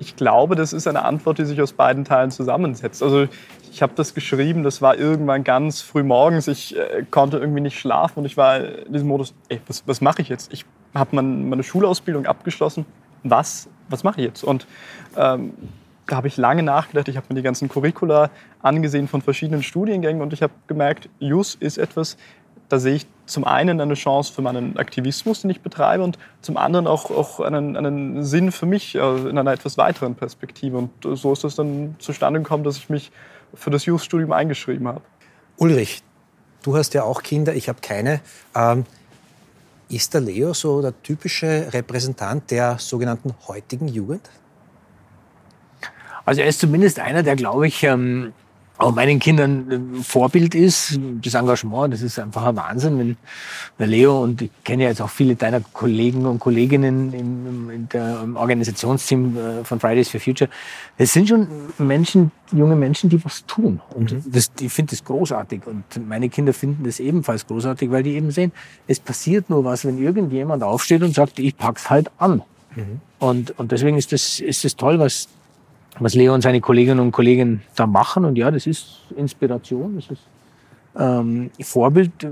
Ich 0.00 0.14
glaube, 0.14 0.54
das 0.54 0.72
ist 0.72 0.86
eine 0.86 1.04
Antwort, 1.04 1.38
die 1.38 1.44
sich 1.44 1.60
aus 1.60 1.72
beiden 1.72 2.04
Teilen 2.04 2.30
zusammensetzt. 2.30 3.02
Also 3.02 3.26
ich 3.70 3.82
habe 3.82 3.92
das 3.96 4.14
geschrieben, 4.14 4.62
das 4.62 4.80
war 4.80 4.96
irgendwann 4.96 5.44
ganz 5.44 5.80
früh 5.80 6.02
morgens. 6.02 6.46
Ich 6.46 6.76
äh, 6.76 7.04
konnte 7.10 7.38
irgendwie 7.38 7.60
nicht 7.60 7.78
schlafen 7.78 8.20
und 8.20 8.24
ich 8.24 8.36
war 8.36 8.58
in 8.58 8.92
diesem 8.92 9.08
Modus, 9.08 9.34
ey, 9.48 9.60
was, 9.66 9.82
was 9.86 10.00
mache 10.00 10.22
ich 10.22 10.28
jetzt? 10.28 10.52
Ich 10.52 10.64
habe 10.94 11.16
mein, 11.16 11.48
meine 11.48 11.62
Schulausbildung 11.62 12.26
abgeschlossen. 12.26 12.86
Was, 13.24 13.68
was 13.88 14.04
mache 14.04 14.20
ich 14.20 14.26
jetzt? 14.26 14.44
Und 14.44 14.66
ähm, 15.16 15.52
da 16.06 16.16
habe 16.16 16.28
ich 16.28 16.36
lange 16.36 16.62
nachgedacht. 16.62 17.08
Ich 17.08 17.16
habe 17.16 17.26
mir 17.28 17.34
die 17.34 17.42
ganzen 17.42 17.68
Curricula 17.68 18.30
angesehen 18.62 19.08
von 19.08 19.20
verschiedenen 19.20 19.62
Studiengängen 19.62 20.22
und 20.22 20.32
ich 20.32 20.42
habe 20.42 20.52
gemerkt, 20.66 21.08
JUS 21.18 21.54
ist 21.54 21.78
etwas, 21.78 22.16
da 22.68 22.78
sehe 22.78 22.94
ich 22.94 23.06
zum 23.28 23.44
einen 23.44 23.80
eine 23.80 23.94
Chance 23.94 24.32
für 24.32 24.42
meinen 24.42 24.76
Aktivismus, 24.76 25.42
den 25.42 25.50
ich 25.50 25.60
betreibe, 25.60 26.02
und 26.02 26.18
zum 26.40 26.56
anderen 26.56 26.86
auch, 26.86 27.10
auch 27.10 27.40
einen, 27.40 27.76
einen 27.76 28.24
Sinn 28.24 28.52
für 28.52 28.66
mich 28.66 28.94
äh, 28.94 29.28
in 29.28 29.38
einer 29.38 29.52
etwas 29.52 29.78
weiteren 29.78 30.14
Perspektive. 30.14 30.76
Und 30.78 30.90
so 31.18 31.32
ist 31.32 31.44
es 31.44 31.56
dann 31.56 31.96
zustande 31.98 32.40
gekommen, 32.40 32.64
dass 32.64 32.76
ich 32.76 32.88
mich 32.88 33.12
für 33.54 33.70
das 33.70 33.86
Youth-Studium 33.86 34.32
eingeschrieben 34.32 34.88
habe. 34.88 35.02
Ulrich, 35.56 36.02
du 36.62 36.76
hast 36.76 36.94
ja 36.94 37.02
auch 37.02 37.22
Kinder, 37.22 37.54
ich 37.54 37.68
habe 37.68 37.80
keine. 37.80 38.20
Ähm, 38.54 38.84
Ist 39.90 40.12
der 40.12 40.20
Leo 40.20 40.52
so 40.52 40.82
der 40.82 40.92
typische 41.02 41.72
Repräsentant 41.72 42.50
der 42.50 42.78
sogenannten 42.78 43.34
heutigen 43.46 43.88
Jugend? 43.88 44.28
Also 46.26 46.42
er 46.42 46.46
ist 46.46 46.60
zumindest 46.60 47.00
einer, 47.00 47.22
der, 47.22 47.36
glaube 47.36 47.66
ich, 47.66 47.82
ähm, 47.84 48.34
auch 48.78 48.94
meinen 48.94 49.18
Kindern 49.18 49.98
äh, 49.98 50.02
Vorbild 50.02 50.54
ist. 50.54 50.98
Das 51.22 51.34
Engagement, 51.34 51.92
das 51.92 52.00
ist 52.00 52.18
einfach 52.18 52.46
ein 52.46 52.56
Wahnsinn, 52.56 52.98
wenn 52.98 53.16
der 53.78 53.88
Leo 53.88 54.22
und 54.22 54.40
ich 54.40 54.50
kenne 54.64 54.84
ja 54.84 54.88
jetzt 54.90 55.02
auch 55.02 55.10
viele 55.10 55.34
deiner 55.34 55.60
Kollegen 55.60 56.26
und 56.26 56.38
Kolleginnen 56.38 57.12
im, 57.12 57.70
im, 57.70 57.88
im 57.92 58.36
Organisationsteam 58.36 59.36
äh, 59.36 59.64
von 59.64 59.80
Fridays 59.80 60.08
for 60.08 60.20
Future. 60.20 60.48
Es 60.96 61.12
sind 61.12 61.28
schon 61.28 61.48
Menschen, 61.78 62.30
junge 62.52 62.76
Menschen, 62.76 63.10
die 63.10 63.22
was 63.24 63.44
tun. 63.46 63.80
Und 63.94 64.12
mhm. 64.12 64.22
das, 64.26 64.52
ich 64.60 64.72
finde 64.72 64.90
das 64.90 65.04
großartig. 65.04 65.66
Und 65.66 65.84
meine 66.06 66.28
Kinder 66.28 66.52
finden 66.52 66.84
das 66.84 67.00
ebenfalls 67.00 67.46
großartig, 67.46 67.90
weil 67.90 68.04
die 68.04 68.14
eben 68.14 68.30
sehen, 68.30 68.52
es 68.86 69.00
passiert 69.00 69.50
nur 69.50 69.64
was, 69.64 69.84
wenn 69.84 69.98
irgendjemand 69.98 70.62
aufsteht 70.62 71.02
und 71.02 71.14
sagt, 71.14 71.40
ich 71.40 71.56
pack's 71.56 71.90
halt 71.90 72.10
an. 72.18 72.42
Mhm. 72.76 73.00
Und, 73.18 73.58
und 73.58 73.72
deswegen 73.72 73.96
ist 73.96 74.12
das, 74.12 74.38
ist 74.38 74.64
das 74.64 74.76
toll, 74.76 75.00
was 75.00 75.28
was 76.00 76.14
Leo 76.14 76.34
und 76.34 76.42
seine 76.42 76.60
Kolleginnen 76.60 77.00
und 77.00 77.12
Kollegen 77.12 77.62
da 77.74 77.86
machen. 77.86 78.24
Und 78.24 78.36
ja, 78.36 78.50
das 78.50 78.66
ist 78.66 79.00
Inspiration, 79.16 79.96
das 79.96 80.10
ist 80.10 80.22
ähm, 80.96 81.50
Vorbild, 81.60 82.24
äh, 82.24 82.30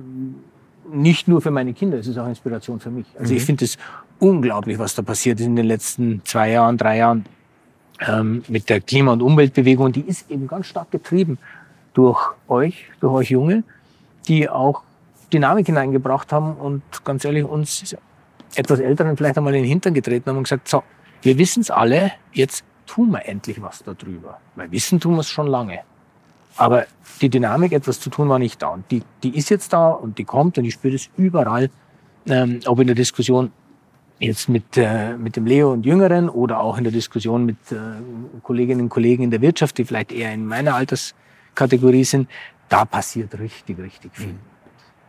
nicht 0.92 1.28
nur 1.28 1.40
für 1.40 1.50
meine 1.50 1.72
Kinder, 1.72 1.98
es 1.98 2.06
ist 2.06 2.18
auch 2.18 2.28
Inspiration 2.28 2.80
für 2.80 2.90
mich. 2.90 3.06
Also 3.18 3.32
mhm. 3.32 3.38
ich 3.38 3.44
finde 3.44 3.64
es 3.64 3.76
unglaublich, 4.18 4.78
was 4.78 4.94
da 4.94 5.02
passiert 5.02 5.40
ist 5.40 5.46
in 5.46 5.56
den 5.56 5.66
letzten 5.66 6.22
zwei 6.24 6.50
Jahren, 6.52 6.76
drei 6.76 6.98
Jahren 6.98 7.24
ähm, 8.06 8.42
mit 8.48 8.68
der 8.68 8.80
Klima- 8.80 9.12
und 9.12 9.22
Umweltbewegung. 9.22 9.92
Die 9.92 10.02
ist 10.02 10.30
eben 10.30 10.46
ganz 10.46 10.66
stark 10.66 10.90
getrieben 10.90 11.38
durch 11.94 12.30
euch, 12.48 12.86
durch 13.00 13.12
euch 13.12 13.30
Junge, 13.30 13.64
die 14.28 14.48
auch 14.48 14.82
Dynamik 15.32 15.66
hineingebracht 15.66 16.32
haben 16.32 16.54
und 16.54 16.82
ganz 17.04 17.24
ehrlich 17.24 17.44
uns 17.44 17.96
etwas 18.54 18.80
Älteren 18.80 19.16
vielleicht 19.16 19.36
einmal 19.38 19.54
in 19.54 19.62
den 19.62 19.68
Hintern 19.68 19.94
getreten 19.94 20.30
haben 20.30 20.36
und 20.36 20.44
gesagt, 20.44 20.68
so, 20.68 20.82
wir 21.22 21.38
wissen 21.38 21.60
es 21.60 21.70
alle, 21.70 22.12
jetzt 22.32 22.64
tun 22.86 23.10
wir 23.10 23.26
endlich 23.26 23.60
was 23.60 23.82
darüber. 23.84 24.40
Weil 24.54 24.70
wissen 24.70 25.00
tun 25.00 25.14
wir 25.14 25.20
es 25.20 25.28
schon 25.28 25.46
lange. 25.46 25.80
Aber 26.56 26.86
die 27.20 27.28
Dynamik, 27.28 27.72
etwas 27.72 28.00
zu 28.00 28.10
tun, 28.10 28.28
war 28.28 28.38
nicht 28.38 28.62
da. 28.62 28.68
Und 28.68 28.90
die, 28.90 29.02
die 29.22 29.36
ist 29.36 29.50
jetzt 29.50 29.72
da 29.72 29.90
und 29.90 30.18
die 30.18 30.24
kommt 30.24 30.56
und 30.58 30.64
ich 30.64 30.74
spüre 30.74 30.94
das 30.94 31.10
überall, 31.16 31.70
ähm, 32.26 32.60
ob 32.66 32.80
in 32.80 32.86
der 32.86 32.96
Diskussion 32.96 33.52
jetzt 34.18 34.48
mit, 34.48 34.76
äh, 34.76 35.16
mit 35.16 35.36
dem 35.36 35.46
Leo 35.46 35.72
und 35.72 35.84
Jüngeren 35.84 36.28
oder 36.28 36.60
auch 36.60 36.78
in 36.78 36.84
der 36.84 36.92
Diskussion 36.92 37.44
mit 37.44 37.58
äh, 37.70 37.76
Kolleginnen 38.42 38.82
und 38.82 38.88
Kollegen 38.88 39.24
in 39.24 39.30
der 39.30 39.42
Wirtschaft, 39.42 39.76
die 39.78 39.84
vielleicht 39.84 40.12
eher 40.12 40.32
in 40.32 40.46
meiner 40.46 40.74
Alterskategorie 40.74 42.04
sind, 42.04 42.28
da 42.68 42.84
passiert 42.84 43.38
richtig, 43.38 43.78
richtig 43.78 44.12
viel. 44.14 44.32
Mhm. 44.32 44.40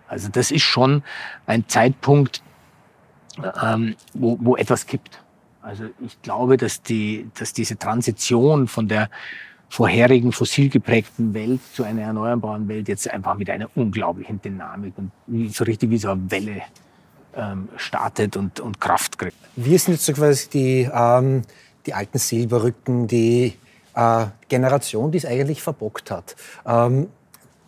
Also 0.07 0.29
das 0.29 0.51
ist 0.51 0.63
schon 0.63 1.03
ein 1.45 1.67
Zeitpunkt, 1.67 2.41
ähm, 3.61 3.95
wo, 4.13 4.37
wo 4.41 4.55
etwas 4.55 4.85
kippt. 4.85 5.21
Also 5.67 5.83
ich 5.99 6.21
glaube, 6.21 6.55
dass, 6.55 6.81
die, 6.81 7.27
dass 7.37 7.51
diese 7.51 7.77
Transition 7.77 8.69
von 8.69 8.87
der 8.87 9.09
vorherigen 9.67 10.31
fossil 10.31 10.69
geprägten 10.69 11.33
Welt 11.33 11.59
zu 11.73 11.83
einer 11.83 12.03
erneuerbaren 12.03 12.69
Welt 12.69 12.87
jetzt 12.87 13.09
einfach 13.09 13.35
mit 13.35 13.49
einer 13.49 13.69
unglaublichen 13.75 14.41
Dynamik 14.41 14.93
und 14.95 15.11
so 15.53 15.65
richtig 15.65 15.89
wie 15.89 15.97
so 15.97 16.11
eine 16.11 16.31
Welle 16.31 16.61
ähm, 17.35 17.67
startet 17.75 18.37
und, 18.37 18.61
und 18.61 18.79
Kraft 18.79 19.17
kriegt. 19.17 19.35
Wir 19.57 19.77
sind 19.77 19.95
jetzt 19.95 20.05
so 20.05 20.13
quasi 20.13 20.49
die, 20.49 20.89
ähm, 20.89 21.41
die 21.85 21.93
alten 21.93 22.17
Silberrücken, 22.17 23.07
die 23.07 23.55
äh, 23.93 24.25
Generation, 24.47 25.11
die 25.11 25.17
es 25.17 25.25
eigentlich 25.25 25.61
verbockt 25.61 26.11
hat. 26.11 26.37
Ähm, 26.65 27.07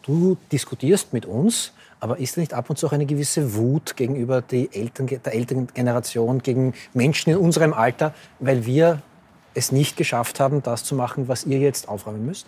du 0.03 0.37
diskutierst 0.53 1.11
mit 1.11 1.25
uns 1.25 1.73
aber 1.99 2.17
ist 2.19 2.37
da 2.37 2.41
nicht 2.41 2.53
ab 2.53 2.69
und 2.69 2.77
zu 2.77 2.87
auch 2.87 2.93
eine 2.93 3.05
gewisse 3.05 3.55
Wut 3.55 3.95
gegenüber 3.95 4.41
die 4.41 4.69
Eltern, 4.73 5.07
der 5.07 5.33
älteren 5.33 5.67
Generation, 5.67 6.39
gegen 6.39 6.73
Menschen 6.93 7.31
in 7.31 7.37
unserem 7.37 7.73
Alter, 7.73 8.13
weil 8.39 8.65
wir 8.65 9.01
es 9.53 9.71
nicht 9.71 9.97
geschafft 9.97 10.39
haben, 10.39 10.63
das 10.63 10.83
zu 10.83 10.95
machen, 10.95 11.27
was 11.27 11.45
ihr 11.45 11.59
jetzt 11.59 11.89
aufräumen 11.89 12.25
müsst? 12.25 12.47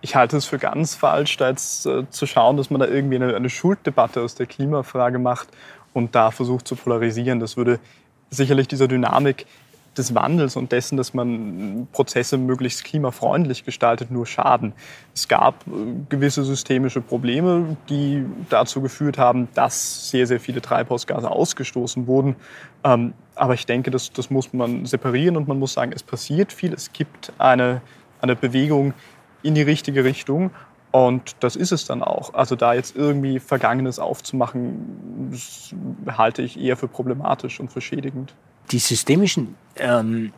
Ich 0.00 0.16
halte 0.16 0.36
es 0.36 0.46
für 0.46 0.58
ganz 0.58 0.94
falsch, 0.94 1.36
da 1.36 1.48
jetzt 1.48 1.86
äh, 1.86 2.08
zu 2.10 2.26
schauen, 2.26 2.56
dass 2.56 2.70
man 2.70 2.80
da 2.80 2.86
irgendwie 2.86 3.16
eine, 3.16 3.34
eine 3.34 3.50
Schulddebatte 3.50 4.20
aus 4.20 4.34
der 4.34 4.46
Klimafrage 4.46 5.18
macht 5.18 5.48
und 5.92 6.14
da 6.14 6.30
versucht 6.30 6.66
zu 6.66 6.76
polarisieren. 6.76 7.40
Das 7.40 7.56
würde 7.56 7.78
sicherlich 8.30 8.66
dieser 8.68 8.88
Dynamik 8.88 9.46
des 9.96 10.14
Wandels 10.14 10.56
und 10.56 10.72
dessen, 10.72 10.96
dass 10.96 11.12
man 11.12 11.86
Prozesse 11.92 12.38
möglichst 12.38 12.84
klimafreundlich 12.84 13.64
gestaltet, 13.64 14.10
nur 14.10 14.26
schaden. 14.26 14.72
Es 15.14 15.28
gab 15.28 15.66
äh, 15.66 15.70
gewisse 16.08 16.44
systemische 16.44 17.00
Probleme, 17.00 17.76
die 17.88 18.24
dazu 18.48 18.80
geführt 18.80 19.18
haben, 19.18 19.48
dass 19.54 20.10
sehr, 20.10 20.26
sehr 20.26 20.40
viele 20.40 20.62
Treibhausgase 20.62 21.30
ausgestoßen 21.30 22.06
wurden. 22.06 22.36
Ähm, 22.84 23.12
aber 23.34 23.54
ich 23.54 23.66
denke, 23.66 23.90
das, 23.90 24.12
das 24.12 24.30
muss 24.30 24.52
man 24.52 24.86
separieren 24.86 25.36
und 25.36 25.48
man 25.48 25.58
muss 25.58 25.74
sagen, 25.74 25.92
es 25.94 26.02
passiert 26.02 26.52
viel. 26.52 26.72
Es 26.72 26.92
gibt 26.92 27.32
eine, 27.38 27.82
eine 28.20 28.36
Bewegung 28.36 28.94
in 29.42 29.54
die 29.54 29.62
richtige 29.62 30.04
Richtung. 30.04 30.50
Und 30.90 31.36
das 31.40 31.56
ist 31.56 31.72
es 31.72 31.86
dann 31.86 32.02
auch. 32.02 32.34
Also 32.34 32.54
da 32.54 32.74
jetzt 32.74 32.94
irgendwie 32.94 33.40
Vergangenes 33.40 33.98
aufzumachen, 33.98 35.32
halte 36.06 36.42
ich 36.42 36.60
eher 36.60 36.76
für 36.76 36.88
problematisch 36.88 37.60
und 37.60 37.72
für 37.72 37.80
schädigend 37.80 38.34
die 38.70 38.78
systemischen 38.78 39.54
ähm, 39.76 40.32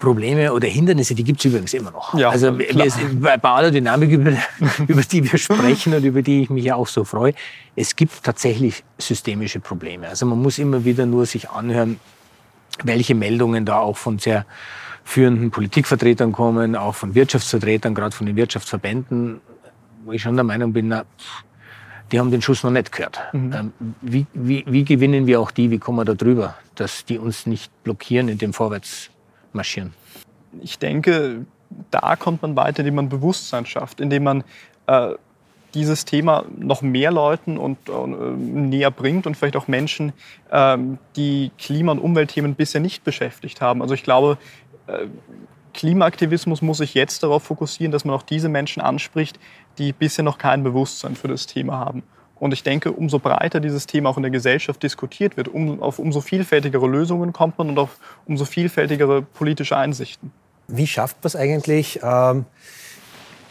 Probleme 0.00 0.52
oder 0.52 0.66
Hindernisse, 0.66 1.14
die 1.14 1.22
gibt 1.22 1.38
es 1.38 1.44
übrigens 1.44 1.72
immer 1.72 1.92
noch. 1.92 2.12
Ja, 2.18 2.30
also 2.30 2.52
bei 2.52 3.40
aller 3.40 3.70
Dynamik, 3.70 4.10
über, 4.10 4.32
über 4.88 5.02
die 5.02 5.30
wir 5.30 5.38
sprechen 5.38 5.94
und 5.94 6.04
über 6.04 6.22
die 6.22 6.42
ich 6.42 6.50
mich 6.50 6.64
ja 6.64 6.74
auch 6.74 6.88
so 6.88 7.04
freue, 7.04 7.34
es 7.76 7.94
gibt 7.94 8.24
tatsächlich 8.24 8.82
systemische 8.98 9.60
Probleme. 9.60 10.08
Also 10.08 10.26
man 10.26 10.42
muss 10.42 10.58
immer 10.58 10.84
wieder 10.84 11.06
nur 11.06 11.24
sich 11.24 11.50
anhören, 11.50 12.00
welche 12.82 13.14
Meldungen 13.14 13.64
da 13.64 13.78
auch 13.78 13.96
von 13.96 14.18
sehr 14.18 14.44
führenden 15.04 15.52
Politikvertretern 15.52 16.32
kommen, 16.32 16.74
auch 16.74 16.96
von 16.96 17.14
Wirtschaftsvertretern, 17.14 17.94
gerade 17.94 18.14
von 18.14 18.26
den 18.26 18.34
Wirtschaftsverbänden, 18.34 19.40
wo 20.04 20.12
ich 20.12 20.22
schon 20.22 20.34
der 20.34 20.44
Meinung 20.44 20.72
bin, 20.72 20.88
na, 20.88 21.04
die 22.12 22.18
haben 22.18 22.30
den 22.30 22.42
Schuss 22.42 22.62
noch 22.62 22.70
nicht 22.70 22.92
gehört. 22.92 23.20
Mhm. 23.32 23.52
Ähm, 23.52 23.72
wie, 24.00 24.26
wie, 24.34 24.64
wie, 24.66 24.84
gewinnen 24.84 25.26
wir 25.26 25.40
auch 25.40 25.50
die? 25.50 25.70
Wie 25.70 25.78
kommen 25.78 25.98
wir 25.98 26.04
da 26.04 26.14
drüber, 26.14 26.54
dass 26.74 27.04
die 27.04 27.18
uns 27.18 27.46
nicht 27.46 27.70
blockieren 27.82 28.28
in 28.28 28.38
dem 28.38 28.52
Vorwärtsmarschieren? 28.52 29.92
Ich 30.62 30.78
denke, 30.78 31.44
da 31.90 32.16
kommt 32.16 32.42
man 32.42 32.56
weiter, 32.56 32.80
indem 32.80 32.96
man 32.96 33.08
Bewusstsein 33.08 33.66
schafft, 33.66 34.00
indem 34.00 34.24
man 34.24 34.44
äh, 34.86 35.14
dieses 35.74 36.04
Thema 36.04 36.44
noch 36.56 36.80
mehr 36.80 37.10
Leuten 37.10 37.58
und 37.58 37.78
äh, 37.88 38.06
näher 38.06 38.90
bringt 38.90 39.26
und 39.26 39.36
vielleicht 39.36 39.56
auch 39.56 39.68
Menschen, 39.68 40.12
äh, 40.50 40.78
die 41.16 41.50
Klima- 41.58 41.92
und 41.92 41.98
Umweltthemen 41.98 42.54
bisher 42.54 42.80
nicht 42.80 43.04
beschäftigt 43.04 43.60
haben. 43.60 43.82
Also 43.82 43.94
ich 43.94 44.02
glaube, 44.02 44.38
äh, 44.86 45.06
Klimaaktivismus 45.76 46.62
muss 46.62 46.78
sich 46.78 46.94
jetzt 46.94 47.22
darauf 47.22 47.44
fokussieren, 47.44 47.92
dass 47.92 48.04
man 48.04 48.16
auch 48.16 48.22
diese 48.22 48.48
Menschen 48.48 48.82
anspricht, 48.82 49.38
die 49.78 49.92
bisher 49.92 50.24
noch 50.24 50.38
kein 50.38 50.64
Bewusstsein 50.64 51.14
für 51.14 51.28
das 51.28 51.46
Thema 51.46 51.78
haben. 51.78 52.02
Und 52.38 52.52
ich 52.52 52.62
denke, 52.62 52.92
umso 52.92 53.18
breiter 53.18 53.60
dieses 53.60 53.86
Thema 53.86 54.10
auch 54.10 54.16
in 54.16 54.22
der 54.22 54.30
Gesellschaft 54.30 54.82
diskutiert 54.82 55.36
wird, 55.36 55.48
um, 55.48 55.82
auf 55.82 55.98
umso 55.98 56.20
vielfältigere 56.20 56.86
Lösungen 56.86 57.32
kommt 57.32 57.56
man 57.58 57.70
und 57.70 57.78
auf 57.78 57.98
umso 58.26 58.44
vielfältigere 58.44 59.22
politische 59.22 59.76
Einsichten. 59.76 60.32
Wie 60.68 60.86
schafft 60.86 61.16
man 61.22 61.28
es 61.28 61.36
eigentlich, 61.36 62.00
ähm, 62.02 62.44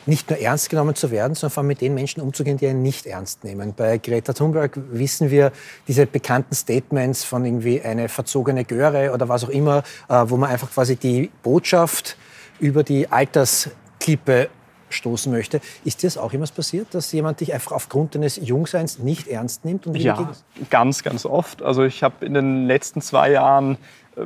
nicht 0.06 0.30
nur 0.30 0.40
ernst 0.40 0.70
genommen 0.70 0.96
zu 0.96 1.12
werden, 1.12 1.36
sondern 1.36 1.54
vor 1.54 1.62
allem 1.62 1.68
mit 1.68 1.82
den 1.82 1.94
Menschen 1.94 2.22
umzugehen, 2.22 2.58
die 2.58 2.68
einen 2.68 2.82
nicht 2.82 3.06
ernst 3.06 3.44
nehmen? 3.44 3.74
Bei 3.76 3.98
Greta 3.98 4.34
Thunberg 4.34 4.78
wissen 4.92 5.32
wir 5.32 5.52
diese 5.88 6.06
bekannten 6.06 6.56
Statements 6.56 7.24
von 7.24 7.46
irgendwie 7.46 7.82
eine 7.82 8.10
verzogene 8.10 8.66
Göre 8.66 9.12
oder 9.14 9.30
was 9.30 9.44
auch 9.44 9.50
immer, 9.50 9.84
äh, 10.10 10.24
wo 10.28 10.38
man 10.38 10.50
einfach 10.50 10.72
quasi 10.72 10.96
die 10.96 11.32
Botschaft 11.44 12.18
über 12.60 12.84
die 12.84 13.12
Altersklippe 13.12 14.50
stoßen 14.90 15.32
möchte. 15.32 15.62
Ist 15.84 16.04
dir 16.04 16.08
das 16.08 16.18
auch 16.18 16.32
jemals 16.32 16.52
passiert, 16.52 16.94
dass 16.94 17.12
jemand 17.12 17.42
dich 17.42 17.54
einfach 17.54 17.72
aufgrund 17.74 18.16
deines 18.16 18.38
Jungseins 18.38 19.00
nicht 19.00 19.28
ernst 19.28 19.66
nimmt? 19.66 19.86
Ja, 19.98 20.32
ganz, 20.70 21.04
ganz 21.04 21.26
oft. 21.26 21.62
Also 21.62 21.84
ich 21.84 22.04
habe 22.04 22.26
in 22.26 22.34
den 22.34 22.68
letzten 22.68 23.02
zwei 23.02 23.32
Jahren 23.32 23.78
äh, 24.16 24.22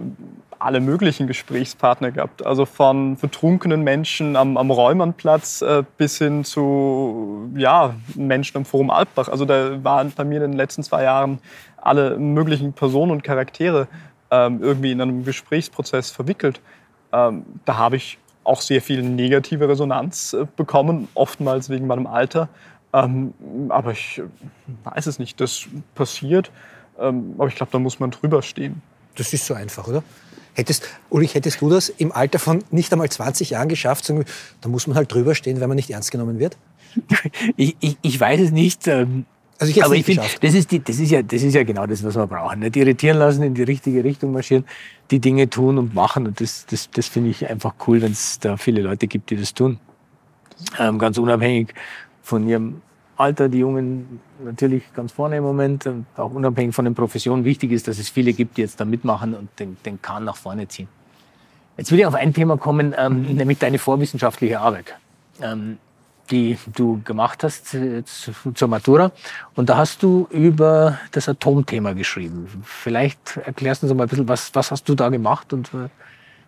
alle 0.60 0.82
möglichen 0.82 1.28
Gesprächspartner 1.28 2.12
gehabt. 2.12 2.46
Also 2.46 2.66
von 2.66 3.16
betrunkenen 3.16 3.82
Menschen 3.82 4.36
am, 4.36 4.58
am 4.58 4.72
Räumannplatz 4.72 5.62
äh, 5.62 5.84
bis 5.98 6.18
hin 6.18 6.44
zu 6.44 7.50
ja, 7.56 7.96
Menschen 8.16 8.58
am 8.58 8.66
Forum 8.66 8.90
Alpbach. 8.90 9.30
Also 9.30 9.46
da 9.46 9.84
waren 9.84 10.12
bei 10.12 10.26
mir 10.26 10.44
in 10.44 10.52
den 10.52 10.58
letzten 10.58 10.84
zwei 10.84 11.04
Jahren 11.04 11.40
alle 11.78 12.18
möglichen 12.18 12.74
Personen 12.74 13.12
und 13.12 13.24
Charaktere 13.24 13.88
ähm, 14.32 14.62
irgendwie 14.62 14.92
in 14.92 15.02
einem 15.02 15.24
Gesprächsprozess 15.24 16.12
verwickelt. 16.12 16.60
Ähm, 17.14 17.46
da 17.66 17.78
habe 17.78 17.96
ich 17.96 18.18
auch 18.44 18.62
sehr 18.62 18.82
viel 18.82 19.02
negative 19.02 19.68
Resonanz 19.70 20.34
äh, 20.34 20.46
bekommen, 20.56 21.08
oftmals 21.14 21.70
wegen 21.70 21.88
meinem 21.88 22.06
Alter. 22.06 22.50
Ähm, 22.92 23.34
aber 23.70 23.92
ich 23.92 24.20
äh, 24.20 24.24
weiß 24.84 25.08
es 25.08 25.20
nicht, 25.20 25.40
das 25.40 25.68
passiert. 25.96 26.52
Ähm, 27.00 27.36
aber 27.38 27.48
ich 27.48 27.56
glaube, 27.56 27.72
da 27.72 27.80
muss 27.80 28.00
man 28.00 28.12
drüber 28.12 28.42
stehen. 28.42 28.82
Das 29.16 29.34
ist 29.34 29.46
so 29.46 29.54
einfach, 29.54 29.88
oder? 29.88 30.04
Hättest, 30.54 30.84
Ulrich, 31.10 31.36
hättest 31.36 31.62
du 31.62 31.70
das 31.70 31.90
im 31.90 32.12
Alter 32.12 32.40
von 32.40 32.64
nicht 32.72 32.92
einmal 32.92 33.10
20 33.10 33.52
Jahren 33.52 33.70
geschafft? 33.70 34.12
Da 34.62 34.70
muss 34.70 34.88
man 34.88 34.98
halt 34.98 35.14
drüber 35.14 35.36
stehen, 35.36 35.60
wenn 35.62 35.70
man 35.70 35.76
nicht 35.76 35.90
ernst 35.90 36.12
genommen 36.12 36.40
wird? 36.40 36.58
Ich, 37.56 37.76
ich, 37.80 37.98
ich 38.02 38.20
weiß 38.20 38.40
es 38.42 38.52
nicht. 38.52 38.88
Ähm, 38.88 39.26
Also 39.60 39.72
ich 39.72 39.84
Aber 39.84 39.94
nicht 39.94 40.08
ich 40.08 40.16
finde, 40.16 40.30
das 40.42 40.54
ist, 40.54 40.72
die, 40.72 40.84
das, 40.84 41.00
ist 41.00 41.12
ja, 41.12 41.22
das 41.22 41.44
ist 41.44 41.54
ja 41.54 41.64
genau 41.64 41.86
das, 41.86 42.04
was 42.04 42.16
wir 42.16 42.26
brauchen. 42.28 42.60
Nicht 42.60 42.76
irritieren 42.76 43.18
lassen, 43.18 43.44
in 43.44 43.54
die 43.54 43.64
richtige 43.64 44.04
Richtung 44.04 44.32
marschieren, 44.32 44.66
die 45.12 45.20
Dinge 45.20 45.50
tun 45.50 45.78
und 45.78 45.94
machen. 45.94 46.26
Und 46.28 46.42
das, 46.42 46.66
das, 46.66 46.90
das 46.90 47.08
finde 47.08 47.30
ich 47.30 47.48
einfach 47.48 47.76
cool, 47.88 48.02
wenn 48.02 48.14
es 48.14 48.40
da 48.40 48.58
viele 48.58 48.82
Leute 48.82 49.08
gibt, 49.08 49.30
die 49.30 49.36
das 49.36 49.54
tun. 49.54 49.80
Ähm, 50.80 50.98
ganz 50.98 51.18
unabhängig 51.18 51.74
von 52.24 52.48
ihrem 52.48 52.82
Alter, 53.20 53.50
die 53.50 53.60
Jungen 53.60 54.22
natürlich 54.44 54.84
ganz 54.94 55.12
vorne 55.12 55.38
im 55.38 55.44
Moment, 55.44 55.86
und 55.86 56.06
auch 56.16 56.32
unabhängig 56.32 56.74
von 56.74 56.86
den 56.86 56.96
Professionen. 56.96 57.44
Wichtig 57.44 57.72
ist, 57.72 57.88
dass 57.88 58.00
es 58.00 58.10
viele 58.10 58.34
gibt, 58.34 58.58
die 58.58 58.62
jetzt 58.62 58.80
da 58.80 58.86
mitmachen 58.86 59.34
und 59.34 59.50
den, 59.60 59.78
den 59.86 60.02
Kahn 60.02 60.24
nach 60.24 60.38
vorne 60.38 60.68
ziehen. 60.68 60.88
Jetzt 61.78 61.92
will 61.92 62.00
ich 62.00 62.06
auf 62.06 62.16
ein 62.16 62.34
Thema 62.34 62.58
kommen, 62.58 62.96
ähm, 62.98 63.24
nämlich 63.24 63.60
deine 63.60 63.78
vorwissenschaftliche 63.78 64.60
Arbeit. 64.60 64.96
Ähm, 65.42 65.78
die 66.32 66.58
du 66.76 67.02
gemacht 67.04 67.44
hast 67.44 67.74
äh, 67.74 68.06
zu- 68.06 68.52
zur 68.54 68.68
Matura. 68.68 69.12
Und 69.56 69.70
da 69.70 69.78
hast 69.78 70.04
du 70.04 70.28
über 70.30 71.00
das 71.12 71.28
Atomthema 71.28 71.94
geschrieben. 71.94 72.48
Vielleicht 72.64 73.38
erklärst 73.38 73.82
du 73.82 73.88
uns 73.88 73.96
mal 73.98 74.04
ein 74.04 74.10
bisschen, 74.10 74.28
was, 74.28 74.54
was 74.54 74.72
hast 74.72 74.88
du 74.88 74.96
da 74.96 75.10
gemacht 75.10 75.54
und 75.54 75.74
äh, 75.74 75.90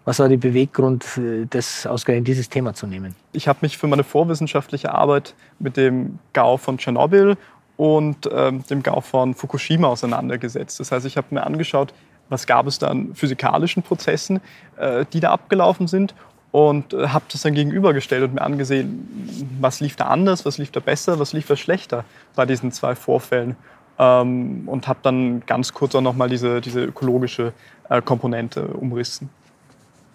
was 0.05 0.19
war 0.19 0.29
der 0.29 0.37
Beweggrund, 0.37 1.05
das 1.51 1.85
ausgerechnet 1.85 2.27
dieses 2.27 2.49
Thema 2.49 2.73
zu 2.73 2.87
nehmen? 2.87 3.15
Ich 3.33 3.47
habe 3.47 3.59
mich 3.61 3.77
für 3.77 3.87
meine 3.87 4.03
vorwissenschaftliche 4.03 4.93
Arbeit 4.93 5.35
mit 5.59 5.77
dem 5.77 6.19
Gau 6.33 6.57
von 6.57 6.77
Tschernobyl 6.77 7.37
und 7.77 8.29
ähm, 8.31 8.63
dem 8.69 8.83
Gau 8.83 9.01
von 9.01 9.33
Fukushima 9.33 9.87
auseinandergesetzt. 9.87 10.79
Das 10.79 10.91
heißt, 10.91 11.05
ich 11.05 11.17
habe 11.17 11.27
mir 11.31 11.43
angeschaut, 11.43 11.93
was 12.29 12.47
gab 12.47 12.65
es 12.65 12.79
da 12.79 12.87
an 12.87 13.13
physikalischen 13.13 13.83
Prozessen, 13.83 14.39
äh, 14.77 15.05
die 15.13 15.19
da 15.19 15.31
abgelaufen 15.31 15.87
sind 15.87 16.15
und 16.51 16.93
äh, 16.93 17.07
habe 17.09 17.25
das 17.31 17.41
dann 17.41 17.53
gegenübergestellt 17.53 18.23
und 18.23 18.33
mir 18.35 18.41
angesehen, 18.41 19.49
was 19.59 19.79
lief 19.79 19.95
da 19.95 20.05
anders, 20.05 20.45
was 20.45 20.57
lief 20.57 20.71
da 20.71 20.79
besser, 20.79 21.19
was 21.19 21.33
lief 21.33 21.47
da 21.47 21.55
schlechter 21.55 22.05
bei 22.35 22.45
diesen 22.45 22.71
zwei 22.71 22.95
Vorfällen. 22.95 23.55
Ähm, 23.99 24.63
und 24.67 24.87
habe 24.87 24.99
dann 25.03 25.43
ganz 25.45 25.73
kurz 25.73 25.93
auch 25.93 26.01
nochmal 26.01 26.29
diese, 26.29 26.61
diese 26.61 26.83
ökologische 26.83 27.53
äh, 27.89 28.01
Komponente 28.01 28.67
umrissen. 28.67 29.29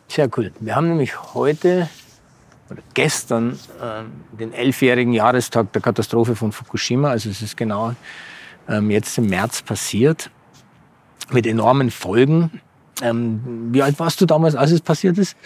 Sehr 0.08 0.28
cool. 0.36 0.52
Wir 0.60 0.76
haben 0.76 0.88
nämlich 0.88 1.34
heute 1.34 1.88
oder 2.70 2.82
gestern 2.94 3.58
ähm, 3.82 4.12
den 4.38 4.52
elfjährigen 4.52 5.12
Jahrestag 5.12 5.72
der 5.72 5.82
Katastrophe 5.82 6.34
von 6.34 6.52
Fukushima. 6.52 7.10
Also 7.10 7.30
es 7.30 7.42
ist 7.42 7.56
genau 7.56 7.94
ähm, 8.68 8.90
jetzt 8.90 9.16
im 9.18 9.26
März 9.26 9.62
passiert 9.62 10.30
mit 11.30 11.46
enormen 11.46 11.90
Folgen. 11.90 12.60
Ähm, 13.02 13.68
wie 13.72 13.82
alt 13.82 13.98
warst 13.98 14.20
du 14.20 14.26
damals, 14.26 14.54
als 14.54 14.72
es 14.72 14.80
passiert 14.80 15.18
ist? 15.18 15.36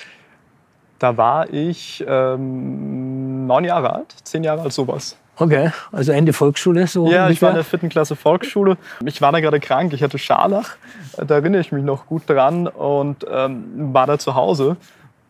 Da 0.98 1.16
war 1.16 1.52
ich 1.52 2.04
ähm, 2.06 3.46
neun 3.46 3.64
Jahre 3.64 3.94
alt, 3.94 4.14
zehn 4.22 4.44
Jahre 4.44 4.62
alt, 4.62 4.72
sowas. 4.72 5.16
Okay, 5.40 5.72
also 5.90 6.12
Ende 6.12 6.34
Volksschule 6.34 6.86
so 6.86 7.10
Ja, 7.10 7.30
ich 7.30 7.40
war 7.40 7.48
ungefähr. 7.48 7.48
in 7.48 7.54
der 7.54 7.64
vierten 7.64 7.88
Klasse 7.88 8.14
Volksschule. 8.14 8.76
Ich 9.06 9.22
war 9.22 9.32
da 9.32 9.40
gerade 9.40 9.58
krank, 9.58 9.94
ich 9.94 10.02
hatte 10.02 10.18
Scharlach, 10.18 10.76
da 11.16 11.34
erinnere 11.34 11.62
ich 11.62 11.72
mich 11.72 11.82
noch 11.82 12.06
gut 12.06 12.28
dran 12.28 12.66
und 12.66 13.24
ähm, 13.28 13.94
war 13.94 14.06
da 14.06 14.18
zu 14.18 14.34
Hause 14.34 14.76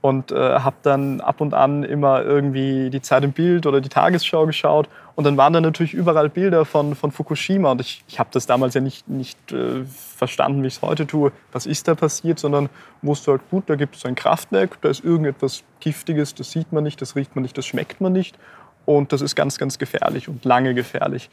und 0.00 0.32
äh, 0.32 0.34
habe 0.58 0.76
dann 0.82 1.20
ab 1.20 1.40
und 1.40 1.54
an 1.54 1.84
immer 1.84 2.22
irgendwie 2.22 2.90
die 2.90 3.02
Zeit 3.02 3.22
im 3.22 3.32
Bild 3.32 3.66
oder 3.66 3.80
die 3.80 3.88
Tagesschau 3.88 4.46
geschaut. 4.46 4.88
Und 5.14 5.24
dann 5.24 5.36
waren 5.36 5.52
da 5.52 5.60
natürlich 5.60 5.92
überall 5.92 6.30
Bilder 6.30 6.64
von, 6.64 6.94
von 6.94 7.12
Fukushima. 7.12 7.70
Und 7.72 7.82
ich, 7.82 8.02
ich 8.08 8.18
habe 8.18 8.30
das 8.32 8.46
damals 8.46 8.72
ja 8.72 8.80
nicht, 8.80 9.08
nicht 9.08 9.52
äh, 9.52 9.84
verstanden, 10.16 10.62
wie 10.62 10.68
ich 10.68 10.76
es 10.76 10.82
heute 10.82 11.06
tue. 11.06 11.32
Was 11.52 11.66
ist 11.66 11.86
da 11.86 11.94
passiert, 11.94 12.38
sondern 12.38 12.70
wusste 13.02 13.32
halt 13.32 13.42
gut, 13.50 13.64
da 13.66 13.74
gibt 13.74 13.96
es 13.96 14.06
ein 14.06 14.14
Kraftwerk, 14.14 14.80
da 14.80 14.88
ist 14.88 15.04
irgendetwas 15.04 15.62
Giftiges, 15.80 16.34
das 16.34 16.50
sieht 16.50 16.72
man 16.72 16.82
nicht, 16.82 17.02
das 17.02 17.14
riecht 17.16 17.36
man 17.36 17.42
nicht, 17.42 17.58
das 17.58 17.66
schmeckt 17.66 18.00
man 18.00 18.12
nicht 18.14 18.38
und 18.84 19.12
das 19.12 19.20
ist 19.20 19.34
ganz, 19.36 19.58
ganz 19.58 19.78
gefährlich 19.78 20.28
und 20.28 20.44
lange 20.44 20.74
gefährlich. 20.74 21.30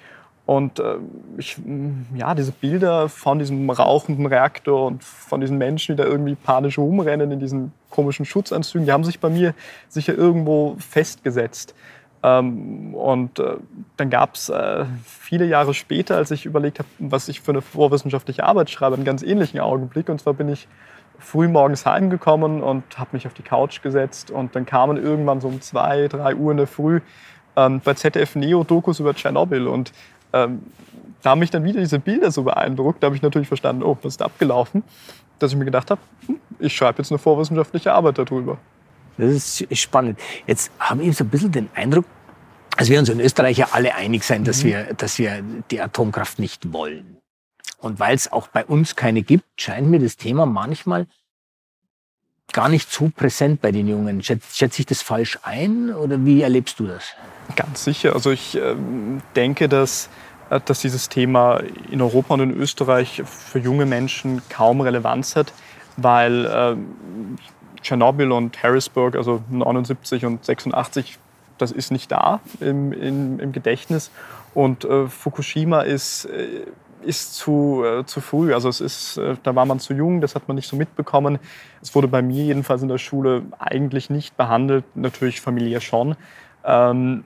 Und 0.48 0.80
äh, 0.80 0.96
ich, 1.38 1.58
mh, 1.58 2.06
ja, 2.16 2.34
diese 2.34 2.54
Bilder 2.54 3.10
von 3.10 3.38
diesem 3.38 3.70
rauchenden 3.70 4.26
Reaktor 4.26 4.88
und 4.88 5.04
von 5.04 5.42
diesen 5.42 5.58
Menschen, 5.58 5.98
die 5.98 6.02
da 6.02 6.08
irgendwie 6.08 6.36
panisch 6.36 6.78
rumrennen 6.78 7.32
in 7.32 7.40
diesen 7.40 7.74
komischen 7.90 8.26
Schutzanzügen, 8.26 8.86
die 8.86 8.94
haben 8.94 9.04
sich 9.04 9.20
bei 9.20 9.30
mir 9.30 9.54
sicher 9.90 10.14
irgendwo 10.14 10.78
festgesetzt. 10.80 11.76
Ähm, 12.24 12.96
und 12.96 13.40
äh, 13.40 13.58
dann 13.98 14.10
gab 14.10 14.36
es 14.36 14.48
äh, 14.48 14.86
viele 15.06 15.46
Jahre 15.46 15.74
später, 15.74 16.16
als 16.16 16.32
ich 16.32 16.46
überlegt 16.46 16.80
habe, 16.80 16.90
was 17.00 17.28
ich 17.28 17.42
für 17.42 17.52
eine 17.52 17.62
vorwissenschaftliche 17.62 18.46
Arbeit 18.46 18.70
schreibe, 18.70 18.96
einen 18.96 19.06
ganz 19.06 19.24
ähnlichen 19.24 19.60
Augenblick. 19.60 20.08
Und 20.08 20.22
zwar 20.22 20.34
bin 20.34 20.48
ich 20.48 20.70
früh 21.20 21.50
morgens 21.50 21.86
heimgekommen 21.86 22.64
und 22.64 22.98
habe 22.98 23.10
mich 23.14 23.28
auf 23.28 23.34
die 23.34 23.44
Couch 23.44 23.82
gesetzt. 23.82 24.32
Und 24.32 24.56
dann 24.56 24.66
kamen 24.66 24.96
irgendwann 24.96 25.42
so 25.42 25.50
um 25.50 25.60
zwei, 25.60 26.08
drei 26.08 26.36
Uhr 26.36 26.52
in 26.52 26.58
der 26.58 26.68
Früh 26.68 27.02
ähm, 27.58 27.82
bei 27.84 27.96
ZDF 27.96 28.36
Neo 28.36 28.64
Dokus 28.64 29.02
über 29.02 29.14
Tschernobyl. 29.14 29.68
Und 29.68 29.92
ähm, 30.32 30.62
da 31.22 31.32
haben 31.32 31.40
mich 31.40 31.50
dann 31.50 31.64
wieder 31.66 31.82
diese 31.82 32.00
Bilder 32.00 32.32
so 32.32 32.44
beeindruckt. 32.44 33.04
Da 33.04 33.08
habe 33.08 33.16
ich 33.16 33.22
natürlich 33.22 33.50
verstanden, 33.50 33.84
oh, 33.84 33.98
was 34.02 34.14
ist 34.14 34.22
abgelaufen? 34.22 34.84
Dass 35.40 35.52
ich 35.52 35.58
mir 35.58 35.66
gedacht 35.66 35.92
habe, 35.92 36.00
hm, 36.28 36.40
ich 36.60 36.76
schreibe 36.76 37.00
jetzt 37.00 37.12
eine 37.12 37.20
vorwissenschaftliche 37.20 37.92
Arbeit 37.92 38.20
darüber. 38.20 38.58
Das 39.18 39.62
ist 39.62 39.78
spannend. 39.78 40.20
Jetzt 40.46 40.72
haben 40.80 41.02
wir 41.02 41.12
so 41.12 41.24
ein 41.24 41.30
bisschen 41.30 41.52
den 41.52 41.70
Eindruck, 41.74 42.06
dass 42.78 42.90
wir 42.90 43.00
uns 43.00 43.10
in 43.10 43.20
Österreich 43.20 43.58
ja 43.58 43.70
alle 43.72 43.96
einig 43.96 44.24
sein, 44.24 44.44
dass, 44.44 44.64
wir, 44.64 44.94
dass 44.94 45.18
wir 45.18 45.44
die 45.72 45.82
Atomkraft 45.82 46.38
nicht 46.38 46.72
wollen. 46.72 47.18
Und 47.80 48.00
weil 48.00 48.16
es 48.16 48.32
auch 48.32 48.48
bei 48.48 48.64
uns 48.64 48.96
keine 48.96 49.24
gibt, 49.24 49.46
scheint 49.60 49.88
mir 49.88 50.00
das 50.00 50.18
Thema 50.18 50.46
manchmal 50.46 51.08
gar 52.54 52.70
nicht 52.70 52.92
so 52.92 53.10
präsent 53.10 53.62
bei 53.62 53.72
den 53.72 53.88
Jungen. 53.88 54.22
Schätze 54.22 54.82
ich 54.82 54.86
das 54.86 55.02
falsch 55.02 55.40
ein 55.42 55.94
oder 55.94 56.24
wie 56.24 56.42
erlebst 56.42 56.80
du 56.80 56.88
das? 56.88 57.14
Ganz 57.56 57.84
sicher. 57.84 58.14
Also 58.14 58.32
ich 58.32 58.56
ähm, 58.56 59.22
denke, 59.36 59.70
dass, 59.70 60.10
äh, 60.50 60.60
dass 60.64 60.82
dieses 60.82 61.10
Thema 61.10 61.62
in 61.92 62.02
Europa 62.02 62.34
und 62.34 62.42
in 62.42 62.52
Österreich 62.52 63.24
für 63.26 63.60
junge 63.60 63.86
Menschen 63.86 64.42
kaum 64.50 64.82
Relevanz 64.82 65.36
hat, 65.36 65.54
weil 65.96 66.50
ähm, 66.52 67.38
Tschernobyl 67.82 68.32
und 68.32 68.62
Harrisburg, 68.62 69.16
also 69.16 69.42
79 69.50 70.26
und 70.26 70.44
86, 70.44 71.20
das 71.58 71.72
ist 71.72 71.92
nicht 71.92 72.12
da 72.12 72.42
im, 72.60 72.92
im, 72.92 73.40
im 73.40 73.52
Gedächtnis. 73.52 74.12
Und 74.54 74.86
äh, 74.86 75.08
Fukushima 75.08 75.82
ist, 75.82 76.26
äh, 76.26 76.66
ist 77.02 77.36
zu, 77.36 77.84
äh, 77.86 78.06
zu 78.06 78.22
früh. 78.22 78.54
Also 78.54 78.70
es 78.70 78.82
ist, 78.82 79.18
äh, 79.18 79.36
da 79.44 79.56
war 79.56 79.66
man 79.66 79.80
zu 79.80 79.94
jung, 79.94 80.22
das 80.22 80.36
hat 80.36 80.48
man 80.48 80.56
nicht 80.56 80.68
so 80.68 80.76
mitbekommen. 80.76 81.40
Es 81.82 81.96
wurde 81.96 82.08
bei 82.08 82.22
mir 82.22 82.44
jedenfalls 82.44 82.82
in 82.82 82.88
der 82.88 82.98
Schule 82.98 83.44
eigentlich 83.60 84.10
nicht 84.10 84.36
behandelt, 84.36 84.84
natürlich 84.96 85.42
familiär 85.42 85.80
schon. 85.80 86.16
Ähm, 86.66 87.24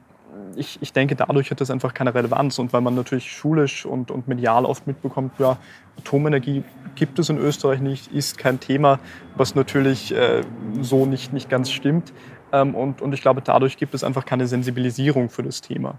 ich, 0.56 0.78
ich 0.82 0.94
denke, 0.94 1.16
dadurch 1.16 1.52
hat 1.52 1.62
das 1.62 1.72
einfach 1.72 1.94
keine 1.94 2.14
Relevanz. 2.14 2.60
Und 2.60 2.74
weil 2.74 2.82
man 2.82 2.96
natürlich 2.96 3.32
schulisch 3.32 3.86
und, 3.86 4.12
und 4.12 4.28
medial 4.28 4.66
oft 4.66 4.88
mitbekommt, 4.88 5.34
ja, 5.40 5.58
Atomenergie 5.98 6.64
gibt 6.96 7.20
es 7.20 7.30
in 7.30 7.38
Österreich 7.38 7.82
nicht, 7.82 8.12
ist 8.12 8.38
kein 8.38 8.60
Thema, 8.60 9.00
was 9.36 9.56
natürlich 9.56 10.14
äh, 10.14 10.44
so 10.82 11.06
nicht, 11.06 11.34
nicht 11.34 11.50
ganz 11.50 11.72
stimmt. 11.72 12.14
Ähm, 12.52 12.76
und, 12.76 13.02
und 13.02 13.14
ich 13.14 13.22
glaube, 13.22 13.42
dadurch 13.42 13.78
gibt 13.78 13.94
es 13.94 14.04
einfach 14.04 14.26
keine 14.26 14.48
Sensibilisierung 14.48 15.30
für 15.30 15.44
das 15.44 15.62
Thema. 15.62 15.98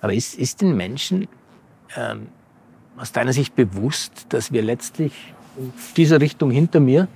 Aber 0.00 0.12
ist, 0.12 0.34
ist 0.34 0.60
den 0.60 0.76
Menschen 0.76 1.28
ähm, 1.96 2.28
aus 2.96 3.12
deiner 3.12 3.32
Sicht 3.32 3.56
bewusst, 3.56 4.26
dass 4.28 4.52
wir 4.52 4.62
letztlich 4.62 5.34
in 5.56 5.72
dieser 5.96 6.20
Richtung 6.20 6.50
hinter 6.50 6.80
mir 6.80 7.08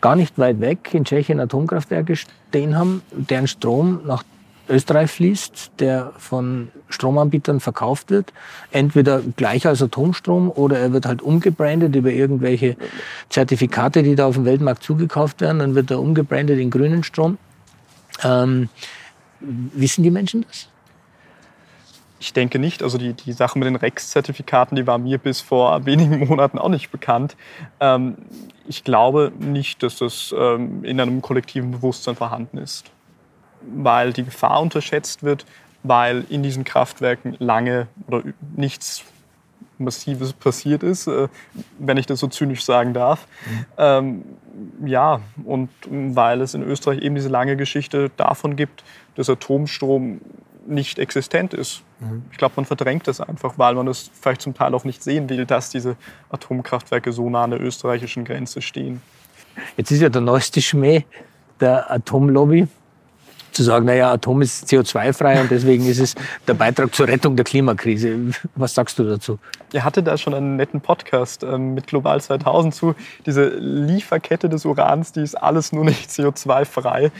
gar 0.00 0.16
nicht 0.16 0.38
weit 0.38 0.60
weg 0.60 0.92
in 0.92 1.04
Tschechien 1.04 1.40
Atomkraftwerke 1.40 2.14
stehen 2.16 2.76
haben, 2.76 3.02
deren 3.10 3.48
Strom 3.48 4.02
nach 4.04 4.22
Österreich 4.68 5.10
fließt, 5.10 5.72
der 5.78 6.12
von 6.18 6.68
Stromanbietern 6.88 7.60
verkauft 7.60 8.10
wird, 8.10 8.32
entweder 8.70 9.20
gleich 9.36 9.66
als 9.66 9.82
Atomstrom 9.82 10.50
oder 10.50 10.78
er 10.78 10.92
wird 10.92 11.06
halt 11.06 11.22
umgebrandet 11.22 11.94
über 11.94 12.10
irgendwelche 12.10 12.76
Zertifikate, 13.28 14.02
die 14.02 14.14
da 14.14 14.26
auf 14.26 14.34
dem 14.34 14.44
Weltmarkt 14.44 14.82
zugekauft 14.82 15.40
werden, 15.40 15.58
dann 15.58 15.74
wird 15.74 15.90
er 15.90 16.00
umgebrandet 16.00 16.58
in 16.58 16.70
grünen 16.70 17.02
Strom. 17.02 17.38
Ähm, 18.22 18.68
wissen 19.40 20.02
die 20.02 20.10
Menschen 20.10 20.44
das? 20.48 20.68
Ich 22.20 22.32
denke 22.32 22.58
nicht. 22.58 22.82
Also 22.82 22.96
die, 22.96 23.12
die 23.12 23.32
Sache 23.32 23.58
mit 23.58 23.66
den 23.66 23.76
REX-Zertifikaten, 23.76 24.76
die 24.76 24.86
war 24.86 24.96
mir 24.96 25.18
bis 25.18 25.42
vor 25.42 25.84
wenigen 25.84 26.18
Monaten 26.26 26.58
auch 26.58 26.70
nicht 26.70 26.90
bekannt. 26.90 27.36
Ähm, 27.80 28.16
ich 28.66 28.82
glaube 28.82 29.30
nicht, 29.38 29.82
dass 29.82 29.98
das 29.98 30.34
ähm, 30.36 30.84
in 30.84 31.00
einem 31.00 31.20
kollektiven 31.20 31.70
Bewusstsein 31.70 32.16
vorhanden 32.16 32.56
ist. 32.56 32.93
Weil 33.74 34.12
die 34.12 34.24
Gefahr 34.24 34.60
unterschätzt 34.60 35.22
wird, 35.22 35.46
weil 35.82 36.24
in 36.28 36.42
diesen 36.42 36.64
Kraftwerken 36.64 37.36
lange 37.38 37.88
oder 38.06 38.22
nichts 38.56 39.04
Massives 39.78 40.32
passiert 40.32 40.82
ist, 40.82 41.06
äh, 41.06 41.28
wenn 41.78 41.96
ich 41.96 42.06
das 42.06 42.20
so 42.20 42.28
zynisch 42.28 42.64
sagen 42.64 42.94
darf. 42.94 43.26
Ähm, 43.76 44.24
ja, 44.84 45.20
und 45.44 45.68
weil 45.90 46.40
es 46.40 46.54
in 46.54 46.62
Österreich 46.62 47.00
eben 47.00 47.14
diese 47.14 47.28
lange 47.28 47.56
Geschichte 47.56 48.10
davon 48.16 48.56
gibt, 48.56 48.84
dass 49.16 49.28
Atomstrom 49.28 50.20
nicht 50.66 50.98
existent 50.98 51.52
ist. 51.54 51.82
Ich 52.32 52.38
glaube, 52.38 52.54
man 52.56 52.64
verdrängt 52.64 53.06
das 53.08 53.20
einfach, 53.20 53.58
weil 53.58 53.74
man 53.74 53.88
es 53.88 54.10
vielleicht 54.20 54.42
zum 54.42 54.54
Teil 54.54 54.74
auch 54.74 54.84
nicht 54.84 55.02
sehen 55.02 55.28
will, 55.28 55.46
dass 55.46 55.70
diese 55.70 55.96
Atomkraftwerke 56.30 57.12
so 57.12 57.28
nah 57.30 57.44
an 57.44 57.50
der 57.50 57.60
österreichischen 57.60 58.24
Grenze 58.24 58.62
stehen. 58.62 59.02
Jetzt 59.76 59.90
ist 59.90 60.00
ja 60.00 60.08
der 60.08 60.20
neueste 60.20 60.60
Schmäh 60.60 61.04
der 61.60 61.90
Atomlobby, 61.90 62.66
zu 63.54 63.62
sagen, 63.62 63.86
naja, 63.86 64.12
Atom 64.12 64.42
ist 64.42 64.66
CO2-frei 64.68 65.40
und 65.40 65.50
deswegen 65.50 65.86
ist 65.86 66.00
es 66.00 66.14
der 66.46 66.54
Beitrag 66.54 66.94
zur 66.94 67.08
Rettung 67.08 67.36
der 67.36 67.44
Klimakrise. 67.44 68.18
Was 68.54 68.74
sagst 68.74 68.98
du 68.98 69.04
dazu? 69.04 69.38
Ihr 69.72 69.84
hatte 69.84 70.02
da 70.02 70.16
schon 70.16 70.34
einen 70.34 70.56
netten 70.56 70.80
Podcast 70.80 71.42
ähm, 71.42 71.74
mit 71.74 71.86
Global 71.86 72.20
2000 72.20 72.74
zu. 72.74 72.94
Diese 73.26 73.48
Lieferkette 73.48 74.48
des 74.48 74.64
Urans, 74.64 75.12
die 75.12 75.22
ist 75.22 75.34
alles 75.34 75.72
nur 75.72 75.84
nicht 75.84 76.10
CO2-frei. 76.10 77.10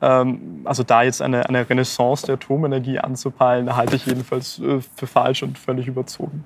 Ähm, 0.00 0.62
also 0.64 0.82
da 0.82 1.02
jetzt 1.02 1.22
eine, 1.22 1.48
eine 1.48 1.68
Renaissance 1.68 2.26
der 2.26 2.34
Atomenergie 2.34 2.98
anzupeilen, 2.98 3.74
halte 3.76 3.96
ich 3.96 4.06
jedenfalls 4.06 4.58
äh, 4.58 4.80
für 4.96 5.06
falsch 5.06 5.42
und 5.42 5.58
völlig 5.58 5.86
überzogen. 5.86 6.44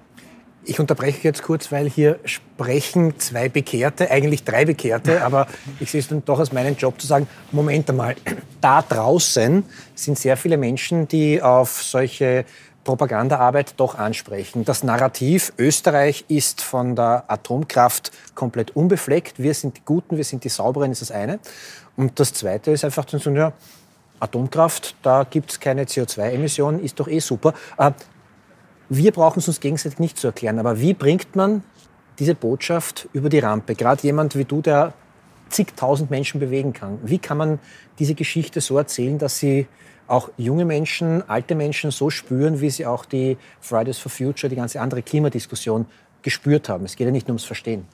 Ich 0.68 0.80
unterbreche 0.80 1.20
jetzt 1.22 1.44
kurz, 1.44 1.70
weil 1.70 1.88
hier 1.88 2.18
sprechen 2.24 3.20
zwei 3.20 3.48
Bekehrte, 3.48 4.10
eigentlich 4.10 4.42
drei 4.42 4.64
Bekehrte, 4.64 5.22
aber 5.24 5.46
ich 5.78 5.92
sehe 5.92 6.00
es 6.00 6.08
dann 6.08 6.24
doch 6.24 6.40
als 6.40 6.52
meinen 6.52 6.76
Job 6.76 7.00
zu 7.00 7.06
sagen, 7.06 7.28
Moment 7.52 7.88
einmal, 7.88 8.16
da 8.60 8.82
draußen 8.82 9.64
sind 9.94 10.18
sehr 10.18 10.36
viele 10.36 10.56
Menschen, 10.56 11.06
die 11.06 11.40
auf 11.40 11.82
solche 11.84 12.44
Propagandaarbeit 12.82 13.74
doch 13.76 13.96
ansprechen. 13.96 14.64
Das 14.64 14.82
Narrativ, 14.82 15.52
Österreich 15.56 16.24
ist 16.26 16.62
von 16.62 16.96
der 16.96 17.24
Atomkraft 17.28 18.10
komplett 18.34 18.74
unbefleckt, 18.74 19.40
wir 19.40 19.54
sind 19.54 19.76
die 19.76 19.82
Guten, 19.84 20.16
wir 20.16 20.24
sind 20.24 20.42
die 20.42 20.48
Sauberen, 20.48 20.90
ist 20.90 21.02
das 21.02 21.12
eine. 21.12 21.38
Und 21.96 22.18
das 22.18 22.32
Zweite 22.32 22.72
ist 22.72 22.84
einfach 22.84 23.04
zu 23.04 23.18
sagen, 23.18 23.36
ja, 23.36 23.52
Atomkraft, 24.18 24.96
da 25.02 25.24
gibt 25.24 25.52
es 25.52 25.60
keine 25.60 25.84
CO2-Emissionen, 25.84 26.80
ist 26.80 26.98
doch 26.98 27.06
eh 27.06 27.20
super. 27.20 27.54
Wir 28.88 29.10
brauchen 29.12 29.40
es 29.40 29.48
uns 29.48 29.60
gegenseitig 29.60 29.98
nicht 29.98 30.18
zu 30.18 30.28
erklären, 30.28 30.58
aber 30.58 30.80
wie 30.80 30.94
bringt 30.94 31.34
man 31.34 31.62
diese 32.18 32.34
Botschaft 32.34 33.08
über 33.12 33.28
die 33.28 33.40
Rampe? 33.40 33.74
Gerade 33.74 34.02
jemand 34.02 34.36
wie 34.36 34.44
du, 34.44 34.62
der 34.62 34.94
zigtausend 35.48 36.10
Menschen 36.10 36.40
bewegen 36.40 36.72
kann. 36.72 36.98
Wie 37.02 37.18
kann 37.18 37.36
man 37.38 37.58
diese 37.98 38.14
Geschichte 38.14 38.60
so 38.60 38.78
erzählen, 38.78 39.18
dass 39.18 39.38
sie 39.38 39.66
auch 40.08 40.30
junge 40.36 40.64
Menschen, 40.64 41.28
alte 41.28 41.54
Menschen 41.54 41.90
so 41.90 42.10
spüren, 42.10 42.60
wie 42.60 42.70
sie 42.70 42.86
auch 42.86 43.04
die 43.04 43.36
Fridays 43.60 43.98
for 43.98 44.10
Future, 44.10 44.48
die 44.48 44.56
ganze 44.56 44.80
andere 44.80 45.02
Klimadiskussion 45.02 45.86
gespürt 46.22 46.68
haben? 46.68 46.84
Es 46.84 46.96
geht 46.96 47.06
ja 47.06 47.12
nicht 47.12 47.26
nur 47.28 47.34
ums 47.34 47.44
Verstehen. 47.44 47.86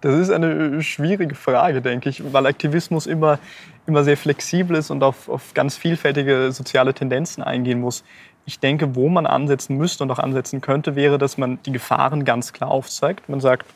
Das 0.00 0.18
ist 0.18 0.30
eine 0.30 0.82
schwierige 0.82 1.34
Frage, 1.34 1.82
denke 1.82 2.08
ich, 2.08 2.32
weil 2.32 2.46
Aktivismus 2.46 3.06
immer, 3.06 3.38
immer 3.86 4.02
sehr 4.02 4.16
flexibel 4.16 4.76
ist 4.76 4.90
und 4.90 5.02
auf, 5.02 5.28
auf 5.28 5.52
ganz 5.52 5.76
vielfältige 5.76 6.52
soziale 6.52 6.94
Tendenzen 6.94 7.42
eingehen 7.42 7.80
muss. 7.80 8.02
Ich 8.46 8.58
denke, 8.58 8.94
wo 8.94 9.08
man 9.08 9.26
ansetzen 9.26 9.76
müsste 9.76 10.04
und 10.04 10.10
auch 10.10 10.18
ansetzen 10.18 10.60
könnte, 10.60 10.96
wäre, 10.96 11.18
dass 11.18 11.38
man 11.38 11.58
die 11.64 11.72
Gefahren 11.72 12.24
ganz 12.24 12.52
klar 12.52 12.70
aufzeigt. 12.70 13.28
Man 13.28 13.40
sagt, 13.40 13.66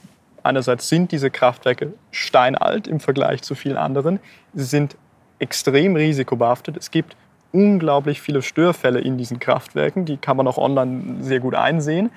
einerseits 0.43 0.89
sind 0.89 1.13
diese 1.13 1.31
Kraftwerke 1.31 1.93
steinalt 2.11 2.87
im 2.87 3.01
Vergleich 3.01 3.43
zu 3.43 3.55
vielen 3.55 3.77
anderen. 3.77 4.21
Sie 4.53 4.65
sind 4.65 4.97
extrem 5.39 5.97
risikobehaftet. 5.97 6.77
Es 6.77 6.91
gibt 6.91 7.17
unglaublich 7.53 8.21
viele 8.21 8.43
Störfälle 8.43 9.01
in 9.01 9.17
diesen 9.17 9.39
Kraftwerken. 9.39 10.05
Die 10.05 10.17
kann 10.17 10.37
man 10.37 10.49
auch 10.49 10.59
online 10.59 11.23
sehr 11.23 11.41
gut 11.41 11.55
einsehen, 11.55 12.11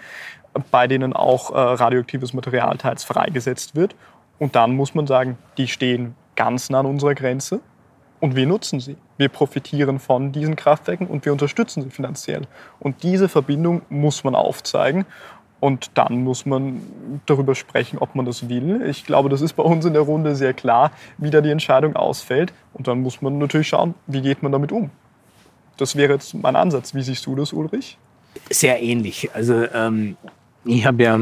bei 0.71 0.88
denen 0.88 1.13
auch 1.13 1.51
äh, 1.51 1.60
radioaktives 1.60 2.33
Material 2.33 2.77
teils 2.77 3.03
freigesetzt 3.03 3.75
wird. 3.75 3.95
Und 4.39 4.55
dann 4.55 4.75
muss 4.75 4.95
man 4.95 5.07
sagen, 5.07 5.38
die 5.57 5.67
stehen 5.67 6.15
ganz 6.36 6.69
nah 6.69 6.79
an 6.79 6.86
unserer 6.86 7.15
Grenze 7.15 7.60
und 8.19 8.36
wir 8.36 8.47
nutzen 8.47 8.80
sie. 8.80 8.97
Wir 9.17 9.30
profitieren 9.30 9.99
von 9.99 10.32
diesen 10.32 10.56
Kraftwerken 10.56 11.08
und 11.08 11.25
wir 11.25 11.32
unterstützen 11.32 11.84
sie 11.84 11.89
finanziell. 11.89 12.41
Und 12.80 13.03
diese 13.03 13.30
Verbindung 13.30 13.82
muss 13.89 14.23
man 14.23 14.36
aufzeigen. 14.36 15.06
Und 15.60 15.89
dann 15.95 16.23
muss 16.23 16.45
man 16.45 16.82
darüber 17.25 17.56
sprechen, 17.56 17.97
ob 17.97 18.13
man 18.13 18.25
das 18.25 18.47
will. 18.47 18.84
Ich 18.88 19.06
glaube, 19.06 19.27
das 19.30 19.41
ist 19.41 19.53
bei 19.53 19.63
uns 19.63 19.86
in 19.86 19.93
der 19.93 20.03
Runde 20.03 20.36
sehr 20.36 20.53
klar, 20.53 20.91
wie 21.17 21.32
da 21.32 21.41
die 21.41 21.49
Entscheidung 21.49 21.95
ausfällt. 21.95 22.53
Und 22.73 22.88
dann 22.88 23.01
muss 23.01 23.21
man 23.23 23.39
natürlich 23.39 23.67
schauen, 23.67 23.95
wie 24.06 24.21
geht 24.21 24.43
man 24.43 24.51
damit 24.51 24.71
um. 24.71 24.91
Das 25.77 25.95
wäre 25.95 26.13
jetzt 26.13 26.36
mein 26.36 26.56
Ansatz. 26.56 26.93
Wie 26.93 27.01
siehst 27.01 27.25
du 27.25 27.36
das, 27.36 27.53
Ulrich? 27.53 27.97
Sehr 28.51 28.82
ähnlich. 28.84 29.32
Also 29.34 29.65
ähm, 29.73 30.15
ich 30.63 30.86
habe 30.86 31.03
ja 31.03 31.19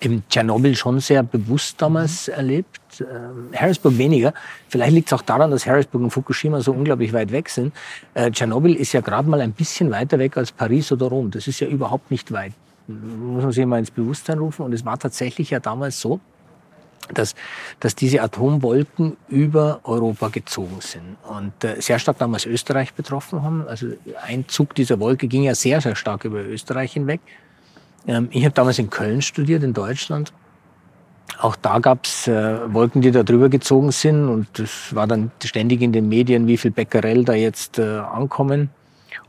in 0.00 0.22
Tschernobyl 0.28 0.74
schon 0.76 1.00
sehr 1.00 1.22
bewusst 1.22 1.80
damals 1.80 2.28
mhm. 2.28 2.34
erlebt. 2.34 2.80
Ähm, 3.00 3.50
Harrisburg 3.54 3.98
weniger. 3.98 4.32
Vielleicht 4.68 4.92
liegt 4.92 5.08
es 5.08 5.12
auch 5.12 5.22
daran, 5.22 5.50
dass 5.50 5.66
Harrisburg 5.66 6.02
und 6.02 6.10
Fukushima 6.10 6.60
so 6.60 6.72
unglaublich 6.72 7.12
weit 7.12 7.32
weg 7.32 7.48
sind. 7.48 7.74
Äh, 8.14 8.30
Tschernobyl 8.30 8.74
ist 8.74 8.92
ja 8.92 9.00
gerade 9.00 9.28
mal 9.28 9.40
ein 9.40 9.52
bisschen 9.52 9.90
weiter 9.90 10.18
weg 10.18 10.36
als 10.36 10.52
Paris 10.52 10.90
oder 10.92 11.06
Rom. 11.06 11.30
Das 11.30 11.46
ist 11.46 11.60
ja 11.60 11.68
überhaupt 11.68 12.10
nicht 12.10 12.32
weit. 12.32 12.52
Muss 12.86 13.42
man 13.42 13.52
sich 13.52 13.66
mal 13.66 13.78
ins 13.78 13.90
Bewusstsein 13.90 14.38
rufen. 14.38 14.62
Und 14.64 14.72
es 14.72 14.84
war 14.84 14.98
tatsächlich 14.98 15.50
ja 15.50 15.60
damals 15.60 16.00
so, 16.00 16.20
dass, 17.12 17.34
dass 17.80 17.94
diese 17.94 18.22
Atomwolken 18.22 19.16
über 19.28 19.80
Europa 19.84 20.28
gezogen 20.28 20.78
sind 20.80 21.16
und 21.28 21.64
äh, 21.64 21.80
sehr 21.80 21.98
stark 21.98 22.18
damals 22.18 22.46
Österreich 22.46 22.94
betroffen 22.94 23.42
haben. 23.42 23.66
Also 23.66 23.88
ein 24.26 24.46
Zug 24.48 24.74
dieser 24.74 25.00
Wolke 25.00 25.28
ging 25.28 25.44
ja 25.44 25.54
sehr, 25.54 25.80
sehr 25.80 25.96
stark 25.96 26.24
über 26.24 26.42
Österreich 26.44 26.92
hinweg. 26.92 27.20
Ähm, 28.08 28.28
ich 28.32 28.44
habe 28.44 28.54
damals 28.54 28.80
in 28.80 28.90
Köln 28.90 29.22
studiert, 29.22 29.62
in 29.62 29.74
Deutschland. 29.74 30.32
Auch 31.40 31.54
da 31.54 31.78
gab 31.78 32.06
es 32.06 32.26
äh, 32.26 32.72
Wolken, 32.72 33.02
die 33.02 33.12
da 33.12 33.22
drüber 33.22 33.48
gezogen 33.48 33.92
sind. 33.92 34.28
Und 34.28 34.46
das 34.54 34.94
war 34.94 35.06
dann 35.06 35.30
ständig 35.44 35.82
in 35.82 35.92
den 35.92 36.08
Medien, 36.08 36.48
wie 36.48 36.56
viel 36.56 36.72
Becquerel 36.72 37.24
da 37.24 37.34
jetzt 37.34 37.78
äh, 37.78 37.98
ankommen. 37.98 38.70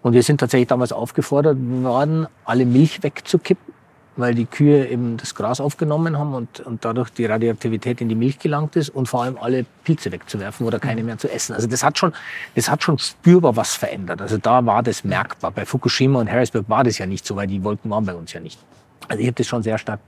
Und 0.01 0.13
wir 0.13 0.23
sind 0.23 0.39
tatsächlich 0.39 0.69
damals 0.69 0.91
aufgefordert 0.93 1.57
worden, 1.59 2.27
alle 2.45 2.65
Milch 2.65 3.03
wegzukippen, 3.03 3.73
weil 4.19 4.35
die 4.35 4.45
Kühe 4.45 4.87
eben 4.87 5.17
das 5.17 5.33
Gras 5.33 5.61
aufgenommen 5.61 6.17
haben 6.17 6.33
und, 6.33 6.59
und 6.61 6.83
dadurch 6.83 7.09
die 7.09 7.25
Radioaktivität 7.25 8.01
in 8.01 8.09
die 8.09 8.15
Milch 8.15 8.39
gelangt 8.39 8.75
ist 8.75 8.89
und 8.89 9.07
vor 9.07 9.23
allem 9.23 9.37
alle 9.37 9.65
Pilze 9.83 10.11
wegzuwerfen 10.11 10.65
oder 10.67 10.79
keine 10.79 11.03
mehr 11.03 11.17
zu 11.17 11.31
essen. 11.31 11.53
Also 11.53 11.67
das 11.67 11.83
hat 11.83 11.97
schon, 11.97 12.13
das 12.55 12.69
hat 12.69 12.83
schon 12.83 12.99
spürbar 12.99 13.55
was 13.55 13.75
verändert. 13.75 14.21
Also 14.21 14.37
da 14.37 14.65
war 14.65 14.83
das 14.83 15.03
merkbar. 15.03 15.51
Bei 15.51 15.65
Fukushima 15.65 16.19
und 16.19 16.29
Harrisburg 16.29 16.65
war 16.67 16.83
das 16.83 16.97
ja 16.97 17.05
nicht 17.05 17.25
so, 17.25 17.35
weil 17.35 17.47
die 17.47 17.63
Wolken 17.63 17.89
waren 17.89 18.05
bei 18.05 18.13
uns 18.13 18.33
ja 18.33 18.39
nicht. 18.39 18.59
Also 19.07 19.21
ich 19.21 19.27
habe 19.27 19.35
das 19.35 19.47
schon 19.47 19.63
sehr 19.63 19.77
stark 19.77 19.99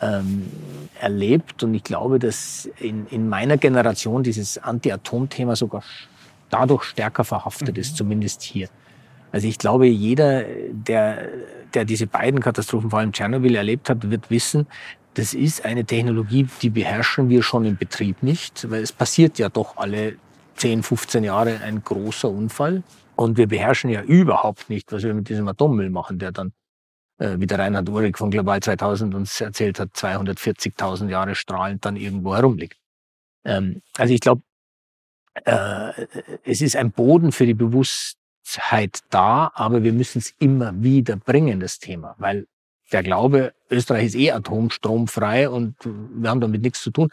ähm, 0.00 0.50
erlebt 1.00 1.62
und 1.62 1.74
ich 1.74 1.84
glaube, 1.84 2.18
dass 2.18 2.68
in, 2.78 3.06
in 3.06 3.28
meiner 3.28 3.56
Generation 3.56 4.22
dieses 4.22 4.58
Anti-Atom-Thema 4.58 5.56
sogar 5.56 5.82
dadurch 6.50 6.84
stärker 6.84 7.24
verhaftet 7.24 7.76
mhm. 7.76 7.80
ist, 7.80 7.96
zumindest 7.96 8.42
hier. 8.42 8.68
Also 9.32 9.48
ich 9.48 9.58
glaube, 9.58 9.86
jeder, 9.86 10.44
der, 10.70 11.28
der 11.74 11.84
diese 11.84 12.06
beiden 12.06 12.40
Katastrophen, 12.40 12.90
vor 12.90 13.00
allem 13.00 13.12
Tschernobyl, 13.12 13.54
erlebt 13.54 13.90
hat, 13.90 14.10
wird 14.10 14.30
wissen, 14.30 14.66
das 15.14 15.32
ist 15.32 15.64
eine 15.64 15.84
Technologie, 15.84 16.48
die 16.60 16.70
beherrschen 16.70 17.28
wir 17.28 17.42
schon 17.42 17.64
im 17.64 17.76
Betrieb 17.76 18.22
nicht, 18.22 18.68
weil 18.70 18.82
es 18.82 18.92
passiert 18.92 19.38
ja 19.38 19.48
doch 19.48 19.76
alle 19.76 20.16
10, 20.56 20.82
15 20.82 21.24
Jahre 21.24 21.60
ein 21.60 21.82
großer 21.82 22.28
Unfall. 22.28 22.82
Und 23.16 23.36
wir 23.36 23.46
beherrschen 23.46 23.90
ja 23.90 24.02
überhaupt 24.02 24.68
nicht, 24.70 24.90
was 24.90 25.04
wir 25.04 25.14
mit 25.14 25.28
diesem 25.28 25.46
Atommüll 25.46 25.88
machen, 25.90 26.18
der 26.18 26.32
dann 26.32 26.52
äh, 27.18 27.36
wie 27.38 27.46
der 27.46 27.60
Reinhard 27.60 27.88
Uhrig 27.88 28.18
von 28.18 28.30
Global 28.30 28.60
2000 28.60 29.14
uns 29.14 29.40
erzählt 29.40 29.78
hat, 29.78 29.90
240.000 29.90 31.08
Jahre 31.08 31.34
strahlend 31.34 31.84
dann 31.84 31.96
irgendwo 31.96 32.34
herumliegt. 32.34 32.76
Ähm, 33.44 33.82
also 33.96 34.12
ich 34.14 34.20
glaube, 34.20 34.42
äh, 35.44 36.06
es 36.44 36.60
ist 36.60 36.76
ein 36.76 36.90
Boden 36.90 37.32
für 37.32 37.46
die 37.46 37.54
Bewusstheit 38.44 39.00
da, 39.10 39.50
aber 39.54 39.82
wir 39.82 39.92
müssen 39.92 40.18
es 40.18 40.34
immer 40.38 40.72
wieder 40.76 41.16
bringen, 41.16 41.60
das 41.60 41.78
Thema, 41.78 42.14
weil 42.18 42.46
der 42.92 43.02
Glaube, 43.02 43.54
Österreich 43.70 44.06
ist 44.06 44.14
eh 44.14 44.30
atomstromfrei 44.30 45.48
und 45.48 45.74
wir 45.84 46.28
haben 46.28 46.40
damit 46.40 46.62
nichts 46.62 46.82
zu 46.82 46.90
tun, 46.90 47.08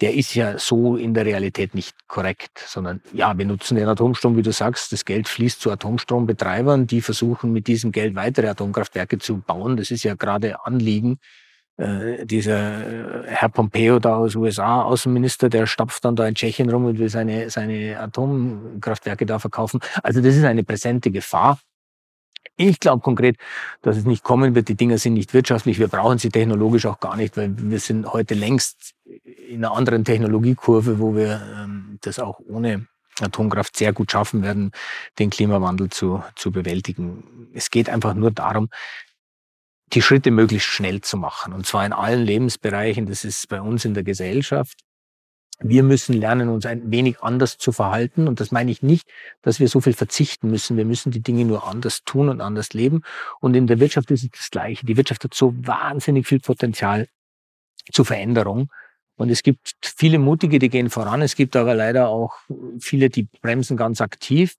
der 0.00 0.14
ist 0.14 0.34
ja 0.34 0.58
so 0.58 0.96
in 0.96 1.12
der 1.12 1.26
Realität 1.26 1.74
nicht 1.74 2.08
korrekt, 2.08 2.64
sondern 2.66 3.02
ja, 3.12 3.36
wir 3.36 3.44
nutzen 3.44 3.76
den 3.76 3.86
Atomstrom, 3.86 4.36
wie 4.36 4.42
du 4.42 4.52
sagst, 4.52 4.92
das 4.92 5.04
Geld 5.04 5.28
fließt 5.28 5.60
zu 5.60 5.70
Atomstrombetreibern, 5.70 6.86
die 6.86 7.02
versuchen 7.02 7.52
mit 7.52 7.66
diesem 7.66 7.92
Geld 7.92 8.16
weitere 8.16 8.48
Atomkraftwerke 8.48 9.18
zu 9.18 9.38
bauen. 9.38 9.76
Das 9.76 9.90
ist 9.90 10.02
ja 10.02 10.14
gerade 10.14 10.64
Anliegen. 10.64 11.18
Äh, 11.80 12.26
dieser 12.26 13.24
äh, 13.24 13.26
Herr 13.26 13.48
Pompeo 13.48 13.98
da 13.98 14.16
aus 14.16 14.34
USA, 14.34 14.82
Außenminister, 14.82 15.48
der 15.48 15.66
stapft 15.66 16.04
dann 16.04 16.14
da 16.14 16.26
in 16.26 16.34
Tschechien 16.34 16.68
rum 16.68 16.84
und 16.84 16.98
will 16.98 17.08
seine, 17.08 17.48
seine 17.48 17.98
Atomkraftwerke 17.98 19.24
da 19.24 19.38
verkaufen. 19.38 19.80
Also 20.02 20.20
das 20.20 20.36
ist 20.36 20.44
eine 20.44 20.62
präsente 20.62 21.10
Gefahr. 21.10 21.58
Ich 22.56 22.80
glaube 22.80 23.00
konkret, 23.00 23.36
dass 23.80 23.96
es 23.96 24.04
nicht 24.04 24.22
kommen 24.22 24.54
wird. 24.54 24.68
Die 24.68 24.74
Dinger 24.74 24.98
sind 24.98 25.14
nicht 25.14 25.32
wirtschaftlich. 25.32 25.78
Wir 25.78 25.88
brauchen 25.88 26.18
sie 26.18 26.28
technologisch 26.28 26.84
auch 26.84 27.00
gar 27.00 27.16
nicht, 27.16 27.38
weil 27.38 27.54
wir 27.56 27.80
sind 27.80 28.12
heute 28.12 28.34
längst 28.34 28.92
in 29.48 29.64
einer 29.64 29.74
anderen 29.74 30.04
Technologiekurve, 30.04 30.98
wo 30.98 31.16
wir 31.16 31.40
ähm, 31.56 31.98
das 32.02 32.18
auch 32.18 32.40
ohne 32.46 32.86
Atomkraft 33.22 33.74
sehr 33.76 33.94
gut 33.94 34.12
schaffen 34.12 34.42
werden, 34.42 34.72
den 35.18 35.30
Klimawandel 35.30 35.88
zu, 35.88 36.22
zu 36.36 36.52
bewältigen. 36.52 37.48
Es 37.54 37.70
geht 37.70 37.88
einfach 37.88 38.12
nur 38.12 38.30
darum, 38.30 38.68
die 39.92 40.02
Schritte 40.02 40.30
möglichst 40.30 40.68
schnell 40.68 41.00
zu 41.00 41.16
machen. 41.16 41.52
Und 41.52 41.66
zwar 41.66 41.84
in 41.84 41.92
allen 41.92 42.24
Lebensbereichen. 42.24 43.06
Das 43.06 43.24
ist 43.24 43.48
bei 43.48 43.60
uns 43.60 43.84
in 43.84 43.94
der 43.94 44.04
Gesellschaft 44.04 44.78
wir 45.62 45.82
müssen 45.82 46.14
lernen, 46.14 46.48
uns 46.48 46.64
ein 46.66 46.90
wenig 46.90 47.20
anders 47.22 47.58
zu 47.58 47.72
verhalten. 47.72 48.28
Und 48.28 48.40
das 48.40 48.50
meine 48.50 48.70
ich 48.70 48.82
nicht, 48.82 49.08
dass 49.42 49.60
wir 49.60 49.68
so 49.68 49.80
viel 49.80 49.92
verzichten 49.92 50.50
müssen. 50.50 50.76
Wir 50.76 50.84
müssen 50.84 51.12
die 51.12 51.20
Dinge 51.20 51.44
nur 51.44 51.66
anders 51.66 52.02
tun 52.04 52.28
und 52.28 52.40
anders 52.40 52.72
leben. 52.72 53.02
Und 53.40 53.54
in 53.54 53.66
der 53.66 53.78
Wirtschaft 53.78 54.10
ist 54.10 54.24
es 54.24 54.30
das 54.30 54.50
Gleiche. 54.50 54.86
Die 54.86 54.96
Wirtschaft 54.96 55.24
hat 55.24 55.34
so 55.34 55.54
wahnsinnig 55.56 56.26
viel 56.26 56.40
Potenzial 56.40 57.08
zur 57.92 58.06
Veränderung. 58.06 58.70
Und 59.16 59.28
es 59.28 59.42
gibt 59.42 59.74
viele 59.82 60.18
Mutige, 60.18 60.58
die 60.58 60.70
gehen 60.70 60.88
voran. 60.88 61.20
Es 61.20 61.36
gibt 61.36 61.54
aber 61.56 61.74
leider 61.74 62.08
auch 62.08 62.36
viele, 62.80 63.10
die 63.10 63.24
bremsen 63.42 63.76
ganz 63.76 64.00
aktiv. 64.00 64.54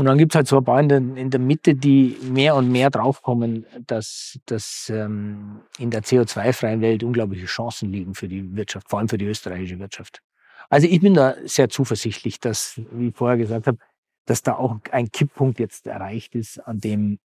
Und 0.00 0.06
dann 0.06 0.16
gibt 0.16 0.32
es 0.32 0.36
halt 0.36 0.48
so 0.48 0.56
ein 0.56 0.64
paar 0.64 0.80
in 0.80 0.88
der, 0.88 0.96
in 0.96 1.28
der 1.28 1.38
Mitte, 1.38 1.74
die 1.74 2.16
mehr 2.22 2.54
und 2.54 2.72
mehr 2.72 2.88
draufkommen, 2.88 3.66
dass, 3.86 4.38
dass 4.46 4.88
ähm, 4.88 5.60
in 5.78 5.90
der 5.90 6.02
CO2-freien 6.02 6.80
Welt 6.80 7.04
unglaubliche 7.04 7.44
Chancen 7.44 7.92
liegen 7.92 8.14
für 8.14 8.26
die 8.26 8.56
Wirtschaft, 8.56 8.88
vor 8.88 8.98
allem 8.98 9.10
für 9.10 9.18
die 9.18 9.26
österreichische 9.26 9.78
Wirtschaft. 9.78 10.22
Also 10.70 10.86
ich 10.86 11.02
bin 11.02 11.12
da 11.12 11.34
sehr 11.44 11.68
zuversichtlich, 11.68 12.40
dass, 12.40 12.80
wie 12.92 13.08
ich 13.08 13.14
vorher 13.14 13.36
gesagt 13.36 13.66
habe, 13.66 13.76
dass 14.24 14.42
da 14.42 14.54
auch 14.54 14.78
ein 14.90 15.10
Kipppunkt 15.10 15.60
jetzt 15.60 15.86
erreicht 15.86 16.34
ist, 16.34 16.58
an 16.60 16.78
dem 16.78 17.18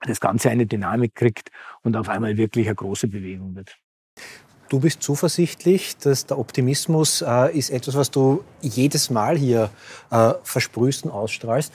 das 0.00 0.20
Ganze 0.20 0.48
eine 0.48 0.64
Dynamik 0.64 1.14
kriegt 1.14 1.50
und 1.82 1.98
auf 1.98 2.08
einmal 2.08 2.38
wirklich 2.38 2.66
eine 2.66 2.76
große 2.76 3.08
Bewegung 3.08 3.56
wird. 3.56 3.76
Du 4.70 4.78
bist 4.78 5.02
zuversichtlich, 5.02 5.96
dass 5.96 6.26
der 6.26 6.38
Optimismus 6.38 7.22
äh, 7.26 7.58
ist 7.58 7.70
etwas, 7.70 7.96
was 7.96 8.08
du 8.08 8.44
jedes 8.60 9.10
Mal 9.10 9.36
hier 9.36 9.68
äh, 10.12 10.34
versprühst 10.44 11.04
und 11.04 11.10
ausstrahlst. 11.10 11.72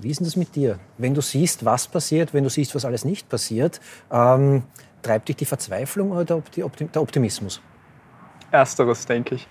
Wie 0.00 0.10
ist 0.10 0.18
denn 0.18 0.26
das 0.26 0.34
mit 0.34 0.56
dir? 0.56 0.80
Wenn 0.98 1.14
du 1.14 1.20
siehst, 1.20 1.64
was 1.64 1.86
passiert, 1.86 2.34
wenn 2.34 2.42
du 2.42 2.50
siehst, 2.50 2.74
was 2.74 2.84
alles 2.84 3.04
nicht 3.04 3.28
passiert, 3.28 3.80
ähm, 4.10 4.64
treibt 5.00 5.28
dich 5.28 5.36
die 5.36 5.44
Verzweiflung 5.44 6.10
oder 6.10 6.24
der 6.24 7.00
Optimismus? 7.00 7.60
Ersteres, 8.50 9.06
denke 9.06 9.36
ich. 9.36 9.46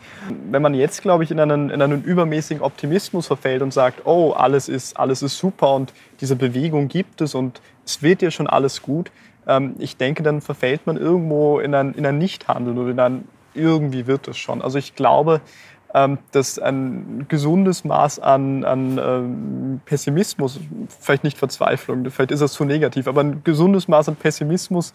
Wenn 0.51 0.61
man 0.61 0.73
jetzt, 0.73 1.01
glaube 1.01 1.23
ich, 1.23 1.31
in 1.31 1.39
einen, 1.39 1.69
in 1.69 1.81
einen 1.81 2.03
übermäßigen 2.03 2.61
Optimismus 2.61 3.27
verfällt 3.27 3.61
und 3.61 3.71
sagt, 3.71 4.05
oh, 4.05 4.31
alles 4.31 4.67
ist, 4.67 4.99
alles 4.99 5.21
ist 5.21 5.37
super 5.37 5.73
und 5.73 5.93
diese 6.19 6.35
Bewegung 6.35 6.89
gibt 6.89 7.21
es 7.21 7.33
und 7.33 7.61
es 7.85 8.01
wird 8.01 8.21
ja 8.21 8.29
schon 8.29 8.47
alles 8.47 8.81
gut, 8.81 9.09
ähm, 9.47 9.75
ich 9.79 9.97
denke, 9.97 10.23
dann 10.23 10.41
verfällt 10.41 10.85
man 10.85 10.97
irgendwo 10.97 11.59
in 11.59 11.73
ein, 11.73 11.93
in 11.93 12.05
ein 12.05 12.17
Nichthandeln 12.17 12.77
oder 12.77 12.91
in 12.91 12.99
ein 12.99 13.27
irgendwie 13.53 14.05
wird 14.05 14.27
es 14.27 14.37
schon. 14.37 14.61
Also 14.61 14.77
ich 14.77 14.95
glaube, 14.95 15.41
ähm, 15.93 16.19
dass 16.31 16.59
ein 16.59 17.25
gesundes 17.27 17.83
Maß 17.83 18.19
an, 18.19 18.63
an 18.63 18.99
ähm, 19.03 19.81
Pessimismus, 19.85 20.59
vielleicht 20.99 21.23
nicht 21.23 21.37
Verzweiflung, 21.37 22.09
vielleicht 22.11 22.31
ist 22.31 22.41
das 22.41 22.53
zu 22.53 22.65
negativ, 22.65 23.07
aber 23.07 23.21
ein 23.21 23.43
gesundes 23.43 23.87
Maß 23.87 24.09
an 24.09 24.15
Pessimismus 24.15 24.93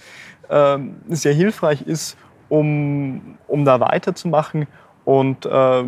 ähm, 0.50 0.96
sehr 1.08 1.32
hilfreich 1.32 1.82
ist, 1.82 2.16
um, 2.48 3.38
um 3.48 3.64
da 3.64 3.80
weiterzumachen 3.80 4.66
und 5.04 5.46
äh, 5.46 5.84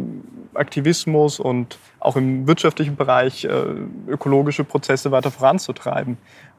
Aktivismus 0.55 1.39
und 1.39 1.79
auch 2.01 2.17
im 2.17 2.47
wirtschaftlichen 2.47 2.97
Bereich 2.97 3.45
äh, 3.45 3.65
ökologische 4.09 4.65
Prozesse 4.65 5.11
weiter 5.11 5.31
voranzutreiben. 5.31 6.17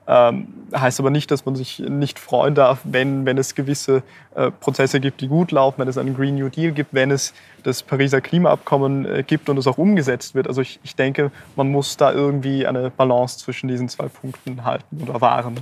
Ähm, 0.08 0.48
heißt 0.74 1.00
aber 1.00 1.10
nicht, 1.10 1.32
dass 1.32 1.46
man 1.46 1.56
sich 1.56 1.80
nicht 1.80 2.20
freuen 2.20 2.54
darf, 2.54 2.80
wenn, 2.84 3.26
wenn 3.26 3.40
es 3.40 3.56
gewisse 3.56 4.04
äh, 4.36 4.52
Prozesse 4.52 5.00
gibt, 5.00 5.22
die 5.22 5.28
gut 5.28 5.52
laufen, 5.52 5.80
wenn 5.80 5.88
es 5.88 5.98
einen 5.98 6.16
Green 6.16 6.36
New 6.36 6.50
Deal 6.50 6.72
gibt, 6.72 6.94
wenn 6.94 7.10
es 7.10 7.34
das 7.64 7.82
Pariser 7.82 8.22
Klimaabkommen 8.22 9.06
äh, 9.06 9.24
gibt 9.24 9.50
und 9.50 9.58
es 9.58 9.66
auch 9.66 9.80
umgesetzt 9.80 10.36
wird. 10.36 10.48
Also 10.48 10.62
ich, 10.62 10.80
ich 10.84 10.96
denke, 10.96 11.32
man 11.56 11.72
muss 11.72 11.98
da 11.98 12.12
irgendwie 12.12 12.68
eine 12.68 12.92
Balance 12.92 13.40
zwischen 13.40 13.68
diesen 13.68 13.90
zwei 13.90 14.08
Punkten 14.08 14.64
halten 14.64 15.02
oder 15.02 15.22
wahren. 15.22 15.60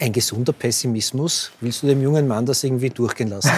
Ein 0.00 0.12
gesunder 0.12 0.54
Pessimismus, 0.54 1.52
willst 1.60 1.82
du 1.82 1.86
dem 1.86 2.02
jungen 2.02 2.26
Mann 2.26 2.46
das 2.46 2.64
irgendwie 2.64 2.90
durchgehen 2.90 3.28
lassen? 3.28 3.52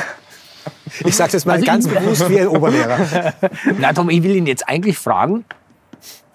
Ich 1.04 1.14
sage 1.14 1.32
das 1.32 1.44
mal 1.44 1.54
also 1.54 1.66
ganz 1.66 1.86
bewusst 1.86 2.28
wie 2.28 2.40
ein 2.40 2.48
Oberlehrer. 2.48 3.32
Na 3.78 3.92
Tom, 3.92 4.10
ich 4.10 4.22
will 4.24 4.34
ihn 4.34 4.46
jetzt 4.46 4.68
eigentlich 4.68 4.98
fragen, 4.98 5.44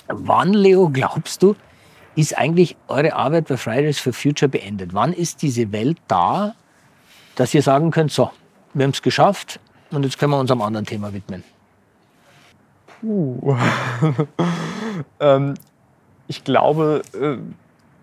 wann, 0.08 0.54
Leo, 0.54 0.89
glaubst 0.89 1.43
du, 1.43 1.56
ist 2.15 2.38
eigentlich 2.38 2.76
eure 2.88 3.13
Arbeit 3.13 3.47
bei 3.47 3.58
Fridays 3.58 4.00
for 4.00 4.13
Future 4.13 4.50
beendet? 4.50 4.93
Wann 4.93 5.13
ist 5.13 5.41
diese 5.41 5.71
Welt 5.71 5.97
da, 6.08 6.56
dass 7.36 7.54
ihr 7.54 7.62
sagen 7.62 7.91
könnt, 7.91 8.12
so, 8.12 8.32
wir 8.74 8.84
haben 8.84 8.91
es 8.91 9.02
geschafft 9.02 9.60
und 9.91 10.04
jetzt 10.04 10.17
können 10.17 10.32
wir 10.32 10.39
uns 10.39 10.52
einem 10.52 10.62
anderen 10.62 10.86
Thema 10.86 11.13
widmen? 11.13 11.43
Puh. 13.00 13.58
ähm, 15.19 15.56
ich 16.28 16.43
glaube, 16.43 17.02
äh, 17.13 17.38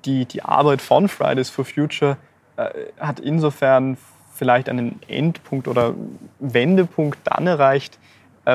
die, 0.05 0.27
die 0.27 0.43
Arbeit 0.43 0.83
von 0.83 1.09
Fridays 1.09 1.51
for 1.51 1.65
Future 1.65 2.17
äh, 2.57 2.71
hat 2.99 3.21
insofern 3.21 3.97
vielleicht 4.35 4.69
einen 4.69 5.01
Endpunkt 5.09 5.69
oder 5.69 5.95
Wendepunkt 6.39 7.19
dann 7.25 7.47
erreicht, 7.47 7.99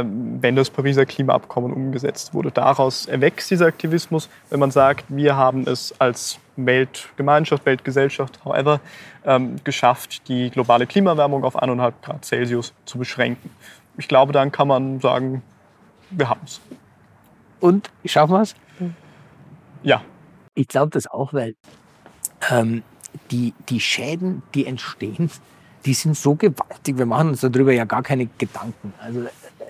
wenn 0.01 0.55
das 0.55 0.69
Pariser 0.69 1.05
Klimaabkommen 1.05 1.71
umgesetzt 1.71 2.33
wurde. 2.33 2.51
Daraus 2.51 3.05
erwächst 3.05 3.51
dieser 3.51 3.67
Aktivismus, 3.67 4.29
wenn 4.49 4.59
man 4.59 4.71
sagt, 4.71 5.05
wir 5.09 5.35
haben 5.35 5.67
es 5.67 5.93
als 5.99 6.39
Weltgemeinschaft, 6.55 7.65
Weltgesellschaft, 7.65 8.39
however, 8.45 8.79
ähm, 9.25 9.57
geschafft, 9.63 10.27
die 10.27 10.49
globale 10.49 10.87
Klimaerwärmung 10.87 11.43
auf 11.43 11.61
1,5 11.61 11.93
Grad 12.01 12.25
Celsius 12.25 12.73
zu 12.85 12.97
beschränken. 12.97 13.49
Ich 13.97 14.07
glaube, 14.07 14.33
dann 14.33 14.51
kann 14.51 14.67
man 14.67 14.99
sagen, 14.99 15.43
wir 16.09 16.29
haben 16.29 16.41
es. 16.45 16.61
Und 17.59 17.91
schaffen 18.05 18.33
wir 18.33 18.41
es? 18.41 18.55
Ja. 19.83 20.01
Ich 20.55 20.67
glaube 20.67 20.91
das 20.91 21.07
auch, 21.07 21.33
weil 21.33 21.55
ähm, 22.49 22.83
die, 23.31 23.53
die 23.69 23.79
Schäden, 23.79 24.43
die 24.53 24.65
entstehen, 24.65 25.29
die 25.85 25.93
sind 25.93 26.17
so 26.17 26.35
gewaltig. 26.35 26.97
Wir 26.97 27.05
machen 27.05 27.29
uns 27.29 27.41
darüber 27.41 27.73
ja 27.73 27.85
gar 27.85 28.03
keine 28.03 28.27
Gedanken. 28.37 28.93
Also 28.99 29.25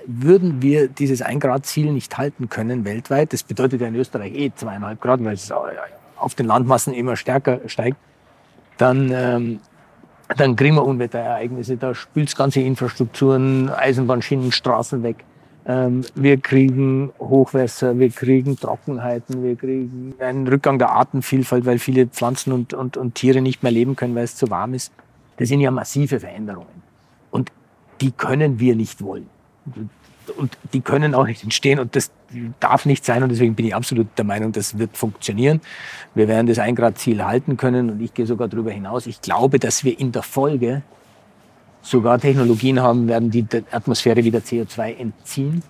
würden 0.05 0.61
wir 0.61 0.87
dieses 0.87 1.23
1-Grad-Ziel 1.23 1.91
nicht 1.91 2.17
halten 2.17 2.49
können 2.49 2.85
weltweit, 2.85 3.33
das 3.33 3.43
bedeutet 3.43 3.81
ja 3.81 3.87
in 3.87 3.95
Österreich 3.95 4.33
eh 4.35 4.51
zweieinhalb 4.53 5.01
Grad, 5.01 5.23
weil 5.23 5.33
es 5.33 5.51
auf 6.17 6.35
den 6.35 6.45
Landmassen 6.45 6.93
immer 6.93 7.15
stärker 7.15 7.59
steigt, 7.67 7.97
dann, 8.77 9.11
ähm, 9.13 9.59
dann 10.37 10.55
kriegen 10.55 10.75
wir 10.75 10.85
Unwetterereignisse. 10.85 11.77
Da 11.77 11.93
spült 11.93 12.35
ganze 12.35 12.61
Infrastrukturen, 12.61 13.69
Eisenbahnschienen, 13.69 14.51
Straßen 14.51 15.03
weg. 15.03 15.23
Ähm, 15.65 16.03
wir 16.15 16.37
kriegen 16.39 17.11
Hochwässer, 17.19 17.97
wir 17.99 18.09
kriegen 18.09 18.57
Trockenheiten, 18.57 19.43
wir 19.43 19.55
kriegen 19.55 20.13
einen 20.19 20.47
Rückgang 20.47 20.79
der 20.79 20.91
Artenvielfalt, 20.91 21.65
weil 21.65 21.79
viele 21.79 22.07
Pflanzen 22.07 22.51
und, 22.51 22.73
und, 22.73 22.97
und 22.97 23.15
Tiere 23.15 23.41
nicht 23.41 23.63
mehr 23.63 23.71
leben 23.71 23.95
können, 23.95 24.15
weil 24.15 24.23
es 24.23 24.35
zu 24.35 24.49
warm 24.49 24.73
ist. 24.73 24.91
Das 25.37 25.47
sind 25.49 25.61
ja 25.61 25.71
massive 25.71 26.19
Veränderungen. 26.19 26.83
Und 27.31 27.51
die 28.01 28.11
können 28.11 28.59
wir 28.59 28.75
nicht 28.75 29.01
wollen 29.01 29.29
und 30.37 30.57
die 30.71 30.81
können 30.81 31.15
auch 31.15 31.25
nicht 31.25 31.43
entstehen 31.43 31.79
und 31.79 31.95
das 31.95 32.11
darf 32.59 32.85
nicht 32.85 33.05
sein 33.05 33.23
und 33.23 33.29
deswegen 33.29 33.55
bin 33.55 33.65
ich 33.65 33.75
absolut 33.75 34.07
der 34.17 34.25
Meinung, 34.25 34.51
das 34.51 34.77
wird 34.77 34.97
funktionieren. 34.97 35.61
Wir 36.15 36.27
werden 36.27 36.47
das 36.47 36.59
1-Grad-Ziel 36.59 37.23
halten 37.23 37.57
können 37.57 37.89
und 37.89 38.01
ich 38.01 38.13
gehe 38.13 38.25
sogar 38.25 38.47
darüber 38.47 38.71
hinaus. 38.71 39.05
Ich 39.05 39.21
glaube, 39.21 39.59
dass 39.59 39.83
wir 39.83 39.99
in 39.99 40.11
der 40.11 40.23
Folge 40.23 40.81
sogar 41.81 42.19
Technologien 42.19 42.79
haben 42.81 43.07
werden, 43.07 43.29
die 43.29 43.43
der 43.43 43.63
Atmosphäre 43.71 44.23
wieder 44.23 44.39
CO2 44.39 44.97
entziehen, 44.97 45.61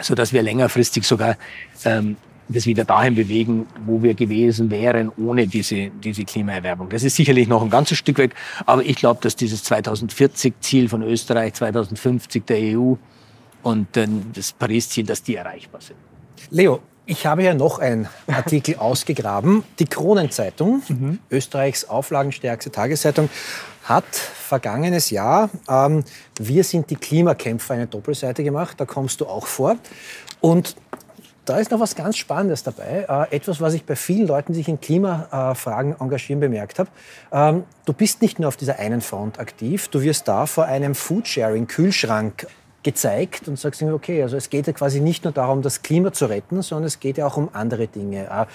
sodass 0.00 0.32
wir 0.32 0.42
längerfristig 0.42 1.04
sogar 1.04 1.36
ähm, 1.84 2.16
das 2.48 2.66
wieder 2.66 2.84
dahin 2.84 3.14
bewegen, 3.14 3.66
wo 3.84 4.02
wir 4.02 4.14
gewesen 4.14 4.70
wären 4.70 5.10
ohne 5.16 5.46
diese, 5.46 5.90
diese 5.90 6.24
Klimaerwerbung. 6.24 6.88
Das 6.88 7.02
ist 7.02 7.16
sicherlich 7.16 7.48
noch 7.48 7.62
ein 7.62 7.70
ganzes 7.70 7.98
Stück 7.98 8.18
weg, 8.18 8.34
aber 8.64 8.84
ich 8.84 8.96
glaube, 8.96 9.20
dass 9.22 9.36
dieses 9.36 9.64
2040-Ziel 9.64 10.88
von 10.88 11.02
Österreich, 11.02 11.54
2050 11.54 12.44
der 12.44 12.78
EU 12.78 12.94
und 13.62 13.88
das 14.34 14.52
Paris-Ziel, 14.52 15.06
dass 15.06 15.22
die 15.22 15.36
erreichbar 15.36 15.80
sind. 15.80 15.96
Leo, 16.50 16.80
ich 17.04 17.24
habe 17.24 17.44
ja 17.44 17.54
noch 17.54 17.78
einen 17.78 18.08
Artikel 18.26 18.76
ausgegraben. 18.78 19.62
Die 19.78 19.86
Kronenzeitung, 19.86 20.82
mhm. 20.88 21.18
Österreichs 21.30 21.84
auflagenstärkste 21.84 22.70
Tageszeitung, 22.70 23.28
hat 23.84 24.04
vergangenes 24.14 25.10
Jahr 25.10 25.48
ähm, 25.68 26.04
Wir 26.40 26.64
sind 26.64 26.90
die 26.90 26.96
Klimakämpfer 26.96 27.74
eine 27.74 27.86
Doppelseite 27.86 28.42
gemacht. 28.42 28.80
Da 28.80 28.84
kommst 28.84 29.20
du 29.20 29.26
auch 29.26 29.46
vor. 29.46 29.76
Und 30.40 30.76
da 31.46 31.58
ist 31.58 31.70
noch 31.70 31.80
was 31.80 31.94
ganz 31.94 32.16
Spannendes 32.16 32.62
dabei. 32.62 33.06
Äh, 33.08 33.36
etwas, 33.36 33.60
was 33.60 33.74
ich 33.74 33.84
bei 33.84 33.96
vielen 33.96 34.26
Leuten, 34.26 34.52
die 34.52 34.58
sich 34.58 34.68
in 34.68 34.80
Klimafragen 34.80 35.96
engagieren, 35.98 36.40
bemerkt 36.40 36.78
habe. 36.78 36.90
Ähm, 37.32 37.64
du 37.86 37.92
bist 37.92 38.20
nicht 38.20 38.38
nur 38.38 38.48
auf 38.48 38.56
dieser 38.56 38.78
einen 38.78 39.00
Front 39.00 39.38
aktiv, 39.38 39.88
du 39.88 40.02
wirst 40.02 40.28
da 40.28 40.46
vor 40.46 40.64
einem 40.64 40.94
Foodsharing-Kühlschrank 40.94 42.46
gezeigt 42.82 43.48
und 43.48 43.58
sagst, 43.58 43.82
okay, 43.82 44.22
also 44.22 44.36
es 44.36 44.50
geht 44.50 44.66
ja 44.66 44.72
quasi 44.72 45.00
nicht 45.00 45.24
nur 45.24 45.32
darum, 45.32 45.62
das 45.62 45.82
Klima 45.82 46.12
zu 46.12 46.26
retten, 46.26 46.62
sondern 46.62 46.86
es 46.86 47.00
geht 47.00 47.18
ja 47.18 47.26
auch 47.26 47.36
um 47.36 47.48
andere 47.52 47.86
Dinge. 47.86 48.24
Äh, 48.24 48.46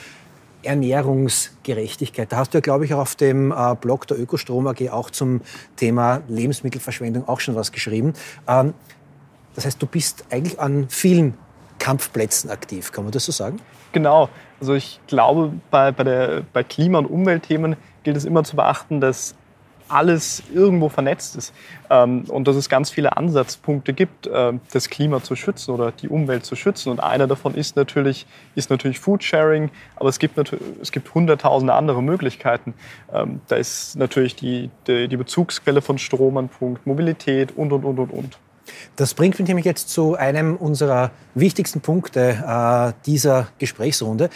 Ernährungsgerechtigkeit. 0.64 2.32
Da 2.32 2.38
hast 2.38 2.54
du 2.54 2.60
ja, 2.60 2.62
glaube 2.62 2.86
ich, 2.86 2.94
auch 2.94 3.00
auf 3.00 3.16
dem 3.16 3.52
äh, 3.52 3.76
Blog 3.76 4.06
der 4.06 4.20
Ökostrom 4.20 4.68
AG 4.68 4.90
auch 4.92 5.10
zum 5.10 5.42
Thema 5.76 6.22
Lebensmittelverschwendung 6.28 7.28
auch 7.28 7.40
schon 7.40 7.56
was 7.56 7.72
geschrieben. 7.72 8.14
Ähm, 8.48 8.76
das 9.56 9.66
heißt, 9.66 9.82
du 9.82 9.88
bist 9.88 10.26
eigentlich 10.30 10.60
an 10.60 10.88
vielen 10.90 11.34
Kampfplätzen 11.82 12.52
aktiv. 12.52 12.92
Kann 12.92 13.04
man 13.04 13.12
das 13.12 13.26
so 13.26 13.32
sagen? 13.32 13.60
Genau. 13.92 14.30
Also 14.60 14.76
ich 14.76 15.00
glaube, 15.08 15.52
bei, 15.72 15.92
bei, 15.92 16.04
der, 16.04 16.44
bei 16.54 16.64
Klima- 16.64 17.00
und 17.00 17.08
Umweltthemen 17.08 17.76
gilt 18.04 18.16
es 18.16 18.24
immer 18.24 18.44
zu 18.44 18.56
beachten, 18.56 19.02
dass 19.02 19.34
alles 19.90 20.44
irgendwo 20.54 20.90
vernetzt 20.90 21.36
ist 21.36 21.54
ähm, 21.90 22.24
und 22.30 22.48
dass 22.48 22.56
es 22.56 22.70
ganz 22.70 22.92
viele 22.92 23.18
Ansatzpunkte 23.18 23.94
gibt, 23.94 24.28
äh, 24.28 24.54
das 24.72 24.90
Klima 24.90 25.22
zu 25.24 25.36
schützen 25.36 25.72
oder 25.72 25.92
die 25.92 26.08
Umwelt 26.08 26.46
zu 26.46 26.56
schützen. 26.56 26.92
Und 26.92 27.02
einer 27.02 27.28
davon 27.28 27.56
ist 27.56 27.76
natürlich, 27.76 28.28
ist 28.54 28.70
natürlich 28.70 29.00
Foodsharing, 29.00 29.72
aber 29.96 30.08
es 30.08 30.20
gibt, 30.20 30.38
es 30.82 30.92
gibt 30.92 31.14
hunderttausende 31.14 31.74
andere 31.74 32.02
Möglichkeiten. 32.04 32.76
Ähm, 33.12 33.42
da 33.48 33.56
ist 33.56 33.96
natürlich 33.98 34.36
die, 34.36 34.70
die, 34.88 35.08
die 35.08 35.18
Bezugsquelle 35.18 35.82
von 35.82 35.98
Strom 35.98 36.38
ein 36.38 36.48
Punkt, 36.48 36.86
Mobilität 36.86 37.58
und, 37.58 37.74
und, 37.74 37.84
und, 37.84 38.00
und, 38.00 38.12
und. 38.12 38.38
Das 38.96 39.14
bringt 39.14 39.40
mich 39.40 39.48
nämlich 39.48 39.66
jetzt 39.66 39.90
zu 39.90 40.16
einem 40.16 40.56
unserer 40.56 41.12
wichtigsten 41.36 41.82
Punkte 41.82 42.44
äh, 42.46 42.94
dieser 43.06 43.48
Gesprächsrunde. 43.60 44.30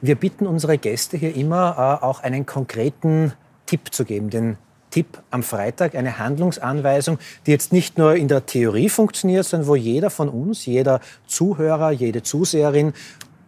Wir 0.00 0.14
bitten 0.14 0.46
unsere 0.46 0.78
Gäste 0.78 1.16
hier 1.16 1.34
immer, 1.34 2.00
äh, 2.00 2.04
auch 2.04 2.22
einen 2.22 2.46
konkreten 2.46 3.32
Tipp 3.66 3.92
zu 3.92 4.04
geben, 4.04 4.30
den 4.30 4.56
Tipp 4.90 5.22
am 5.30 5.42
Freitag, 5.42 5.94
eine 5.94 6.18
Handlungsanweisung, 6.18 7.18
die 7.46 7.50
jetzt 7.50 7.72
nicht 7.72 7.98
nur 7.98 8.14
in 8.16 8.28
der 8.28 8.46
Theorie 8.46 8.88
funktioniert, 8.88 9.44
sondern 9.44 9.68
wo 9.68 9.76
jeder 9.76 10.10
von 10.10 10.28
uns, 10.28 10.66
jeder 10.66 11.00
Zuhörer, 11.26 11.90
jede 11.90 12.22
Zuseherin 12.22 12.94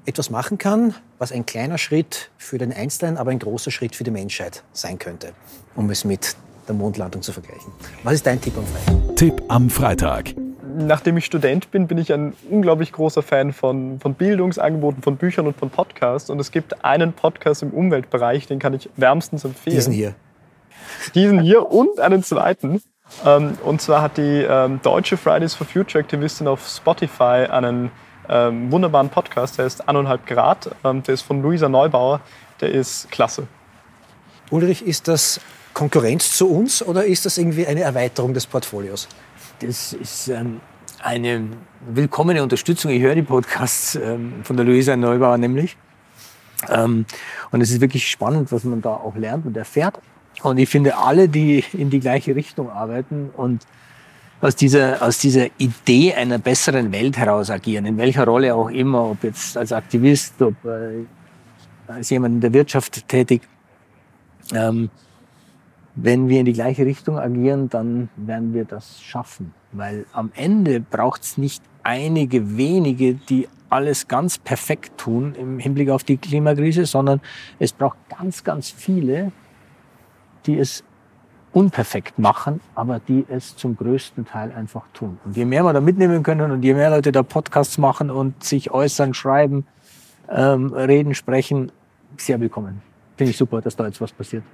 etwas 0.07 0.31
machen 0.31 0.59
kann, 0.59 0.95
was 1.19 1.33
ein 1.33 1.47
kleiner 1.47 1.79
Schritt 1.79 2.31
für 2.37 2.59
den 2.59 2.73
Einzelnen, 2.73 3.17
aber 3.17 3.31
ein 3.31 3.39
großer 3.39 3.71
Schritt 3.71 3.97
für 3.97 4.05
die 4.05 4.11
Menschheit 4.11 4.63
sein 4.73 4.99
könnte, 4.99 5.33
um 5.75 5.89
es 5.91 6.05
mit 6.05 6.37
der 6.71 6.77
Mondlandung 6.77 7.21
zu 7.21 7.33
vergleichen. 7.33 7.73
Was 8.05 8.15
ist 8.15 8.27
dein 8.27 8.41
Tipp 8.41 8.57
am 8.57 8.65
Freitag? 8.65 9.17
Tipp 9.17 9.43
am 9.49 9.71
Freitag. 9.71 10.35
Nachdem 10.77 11.17
ich 11.17 11.25
Student 11.25 11.73
bin, 11.73 11.89
bin 11.89 11.99
ich 11.99 12.13
ein 12.13 12.33
unglaublich 12.49 12.93
großer 12.93 13.23
Fan 13.23 13.53
von, 13.53 13.99
von 13.99 14.15
Bildungsangeboten, 14.15 15.03
von 15.03 15.17
Büchern 15.17 15.49
und 15.49 15.57
von 15.57 15.69
Podcasts. 15.69 16.31
Und 16.31 16.39
es 16.39 16.53
gibt 16.53 16.85
einen 16.85 17.13
Podcast 17.13 17.63
im 17.65 17.71
Umweltbereich, 17.71 18.47
den 18.47 18.61
kann 18.61 18.73
ich 18.73 18.89
wärmstens 18.97 19.45
empfehlen. 19.45 19.77
Diesen 19.77 19.93
hier. 19.93 20.15
Diesen 21.15 21.41
hier 21.41 21.71
und 21.71 21.99
einen 21.99 22.23
zweiten. 22.23 22.81
Ähm, 23.27 23.59
und 23.65 23.83
zwar 23.83 24.03
hat 24.03 24.17
die 24.17 24.47
ähm, 24.49 24.79
deutsche 24.83 25.17
Fridays 25.17 25.55
for 25.55 25.67
Future 25.67 26.03
Aktivistin 26.03 26.47
auf 26.47 26.67
Spotify 26.69 27.49
einen 27.51 27.91
ähm, 28.29 28.71
wunderbaren 28.71 29.09
Podcast, 29.09 29.59
der 29.59 29.67
ist 29.67 29.89
Eineinhalb 29.89 30.25
Grad. 30.25 30.71
Ähm, 30.85 31.03
der 31.03 31.15
ist 31.15 31.23
von 31.23 31.43
Luisa 31.43 31.69
Neubauer. 31.69 32.21
Der 32.61 32.71
ist 32.71 33.11
klasse. 33.11 33.49
Ulrich, 34.51 34.87
ist 34.87 35.09
das 35.09 35.41
Konkurrenz 35.75 36.37
zu 36.37 36.51
uns 36.51 36.83
oder 36.83 37.05
ist 37.05 37.27
das 37.27 37.39
irgendwie 37.39 37.67
eine 37.67 37.81
Erweiterung 37.81 38.35
des 38.35 38.47
Portfolios? 38.47 39.09
Das 39.61 39.93
ist 39.93 40.29
ähm, 40.29 40.61
eine 41.03 41.49
willkommene 41.89 42.43
Unterstützung. 42.43 42.91
Ich 42.91 43.03
höre 43.03 43.15
die 43.15 43.23
Podcasts 43.23 43.95
ähm, 43.95 44.41
von 44.43 44.57
der 44.57 44.67
Luisa 44.67 44.97
Neubauer 44.97 45.39
nämlich. 45.39 45.77
Ähm, 46.69 47.07
und 47.51 47.61
es 47.61 47.71
ist 47.71 47.81
wirklich 47.81 48.09
spannend, 48.09 48.53
was 48.53 48.65
man 48.65 48.83
da 48.83 48.91
auch 48.91 49.17
lernt 49.17 49.47
und 49.47 49.57
erfährt. 49.57 50.01
Und 50.43 50.59
ich 50.59 50.69
finde, 50.69 50.97
alle, 50.97 51.29
die 51.29 51.65
in 51.73 51.91
die 51.91 52.01
gleiche 52.01 52.35
Richtung 52.35 52.71
arbeiten 52.71 53.31
und 53.37 53.67
aus 54.41 54.57
dieser, 54.57 55.03
aus 55.03 55.19
dieser 55.19 55.47
Idee 55.59 56.15
einer 56.15 56.39
besseren 56.39 56.93
Welt 56.93 57.17
heraus 57.19 57.51
agieren, 57.51 57.85
in 57.85 57.99
welcher 57.99 58.25
Rolle 58.25 58.55
auch 58.55 58.71
immer, 58.71 59.11
ob 59.11 59.23
jetzt 59.23 59.57
als 59.57 59.73
Aktivist, 59.73 60.41
ob 60.41 60.55
äh, 60.65 61.05
als 61.87 62.09
jemand 62.11 62.37
in 62.37 62.41
der 62.41 62.53
Wirtschaft 62.53 63.07
tätig, 63.09 63.43
ähm, 64.55 64.89
wenn 66.03 66.29
wir 66.29 66.41
in 66.41 66.47
die 66.47 66.53
gleiche 66.53 66.87
Richtung 66.87 67.19
agieren, 67.19 67.69
dann 67.69 68.09
werden 68.17 68.55
wir 68.55 68.65
das 68.65 69.03
schaffen. 69.03 69.55
Weil 69.73 70.07
am 70.13 70.31
Ende 70.35 70.81
braucht 70.81 71.23
es 71.23 71.39
nicht 71.39 71.63
einige 71.83 72.57
wenige, 72.57 73.15
die 73.15 73.49
alles 73.69 74.09
ganz 74.09 74.39
perfekt 74.39 74.99
tun 74.99 75.35
im 75.35 75.59
Hinblick 75.59 75.91
auf 75.91 76.03
die 76.03 76.17
Klimakrise, 76.17 76.87
sondern 76.87 77.21
es 77.59 77.73
braucht 77.73 77.99
ganz, 78.09 78.43
ganz 78.43 78.71
viele, 78.71 79.31
die 80.47 80.59
es 80.59 80.83
unperfekt 81.53 82.19
machen, 82.19 82.61
aber 82.75 83.01
die 83.01 83.25
es 83.29 83.57
zum 83.57 83.77
größten 83.77 84.25
Teil 84.25 84.53
einfach 84.53 84.85
tun. 84.93 85.19
Und 85.25 85.37
je 85.37 85.45
mehr 85.45 85.65
wir 85.65 85.73
da 85.73 85.81
mitnehmen 85.81 86.23
können 86.23 86.51
und 86.51 86.65
je 86.65 86.75
mehr 86.75 86.91
Leute 86.91 87.13
da 87.13 87.23
Podcasts 87.23 87.79
machen 87.79 88.11
und 88.11 88.43
sich 88.43 88.71
äußern, 88.71 89.15
schreiben, 89.15 89.67
ähm, 90.29 90.73
reden, 90.73 91.15
sprechen, 91.15 91.73
sehr 92.17 92.41
willkommen. 92.41 92.83
Finde 93.17 93.33
ich 93.33 93.37
super, 93.37 93.61
dass 93.61 93.77
da 93.77 93.87
jetzt 93.87 94.01
was 94.01 94.13
passiert. 94.13 94.45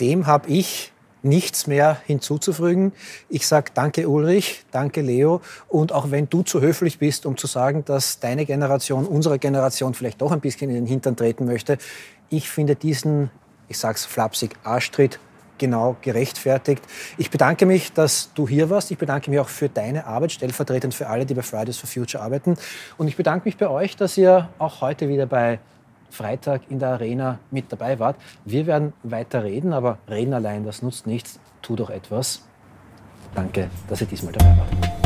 Dem 0.00 0.26
habe 0.26 0.48
ich 0.48 0.92
nichts 1.22 1.66
mehr 1.66 1.98
hinzuzufügen. 2.06 2.92
Ich 3.28 3.46
sage 3.46 3.70
danke 3.74 4.08
Ulrich, 4.08 4.64
danke 4.72 5.00
Leo 5.00 5.40
und 5.68 5.92
auch 5.92 6.10
wenn 6.10 6.28
du 6.28 6.42
zu 6.42 6.60
höflich 6.60 6.98
bist, 6.98 7.26
um 7.26 7.36
zu 7.36 7.46
sagen, 7.46 7.84
dass 7.84 8.18
deine 8.18 8.44
Generation, 8.44 9.06
unsere 9.06 9.38
Generation 9.38 9.94
vielleicht 9.94 10.20
doch 10.20 10.32
ein 10.32 10.40
bisschen 10.40 10.70
in 10.70 10.76
den 10.76 10.86
Hintern 10.86 11.16
treten 11.16 11.44
möchte, 11.44 11.78
ich 12.28 12.48
finde 12.48 12.74
diesen, 12.74 13.30
ich 13.68 13.78
sage 13.78 13.96
es 13.96 14.04
flapsig, 14.04 14.56
Arschtritt 14.64 15.20
genau 15.58 15.96
gerechtfertigt. 16.00 16.82
Ich 17.18 17.30
bedanke 17.30 17.66
mich, 17.66 17.92
dass 17.92 18.32
du 18.34 18.48
hier 18.48 18.68
warst. 18.68 18.90
Ich 18.90 18.98
bedanke 18.98 19.30
mich 19.30 19.38
auch 19.38 19.48
für 19.48 19.68
deine 19.68 20.06
Arbeit, 20.06 20.32
stellvertretend 20.32 20.92
für 20.92 21.06
alle, 21.06 21.24
die 21.24 21.34
bei 21.34 21.42
Fridays 21.42 21.76
for 21.76 21.88
Future 21.88 22.20
arbeiten. 22.22 22.56
Und 22.98 23.06
ich 23.06 23.16
bedanke 23.16 23.46
mich 23.46 23.58
bei 23.58 23.68
euch, 23.68 23.94
dass 23.96 24.18
ihr 24.18 24.48
auch 24.58 24.80
heute 24.80 25.08
wieder 25.08 25.26
bei 25.26 25.60
Freitag 26.12 26.70
in 26.70 26.78
der 26.78 26.90
Arena 26.90 27.38
mit 27.50 27.72
dabei 27.72 27.98
wart. 27.98 28.16
Wir 28.44 28.66
werden 28.66 28.92
weiter 29.02 29.44
reden, 29.44 29.72
aber 29.72 29.98
reden 30.08 30.34
allein, 30.34 30.64
das 30.64 30.82
nutzt 30.82 31.06
nichts. 31.06 31.40
Tu 31.62 31.74
doch 31.74 31.88
etwas. 31.88 32.46
Danke, 33.34 33.70
dass 33.88 34.02
ihr 34.02 34.06
diesmal 34.06 34.32
dabei 34.32 34.58
wart. 34.58 35.01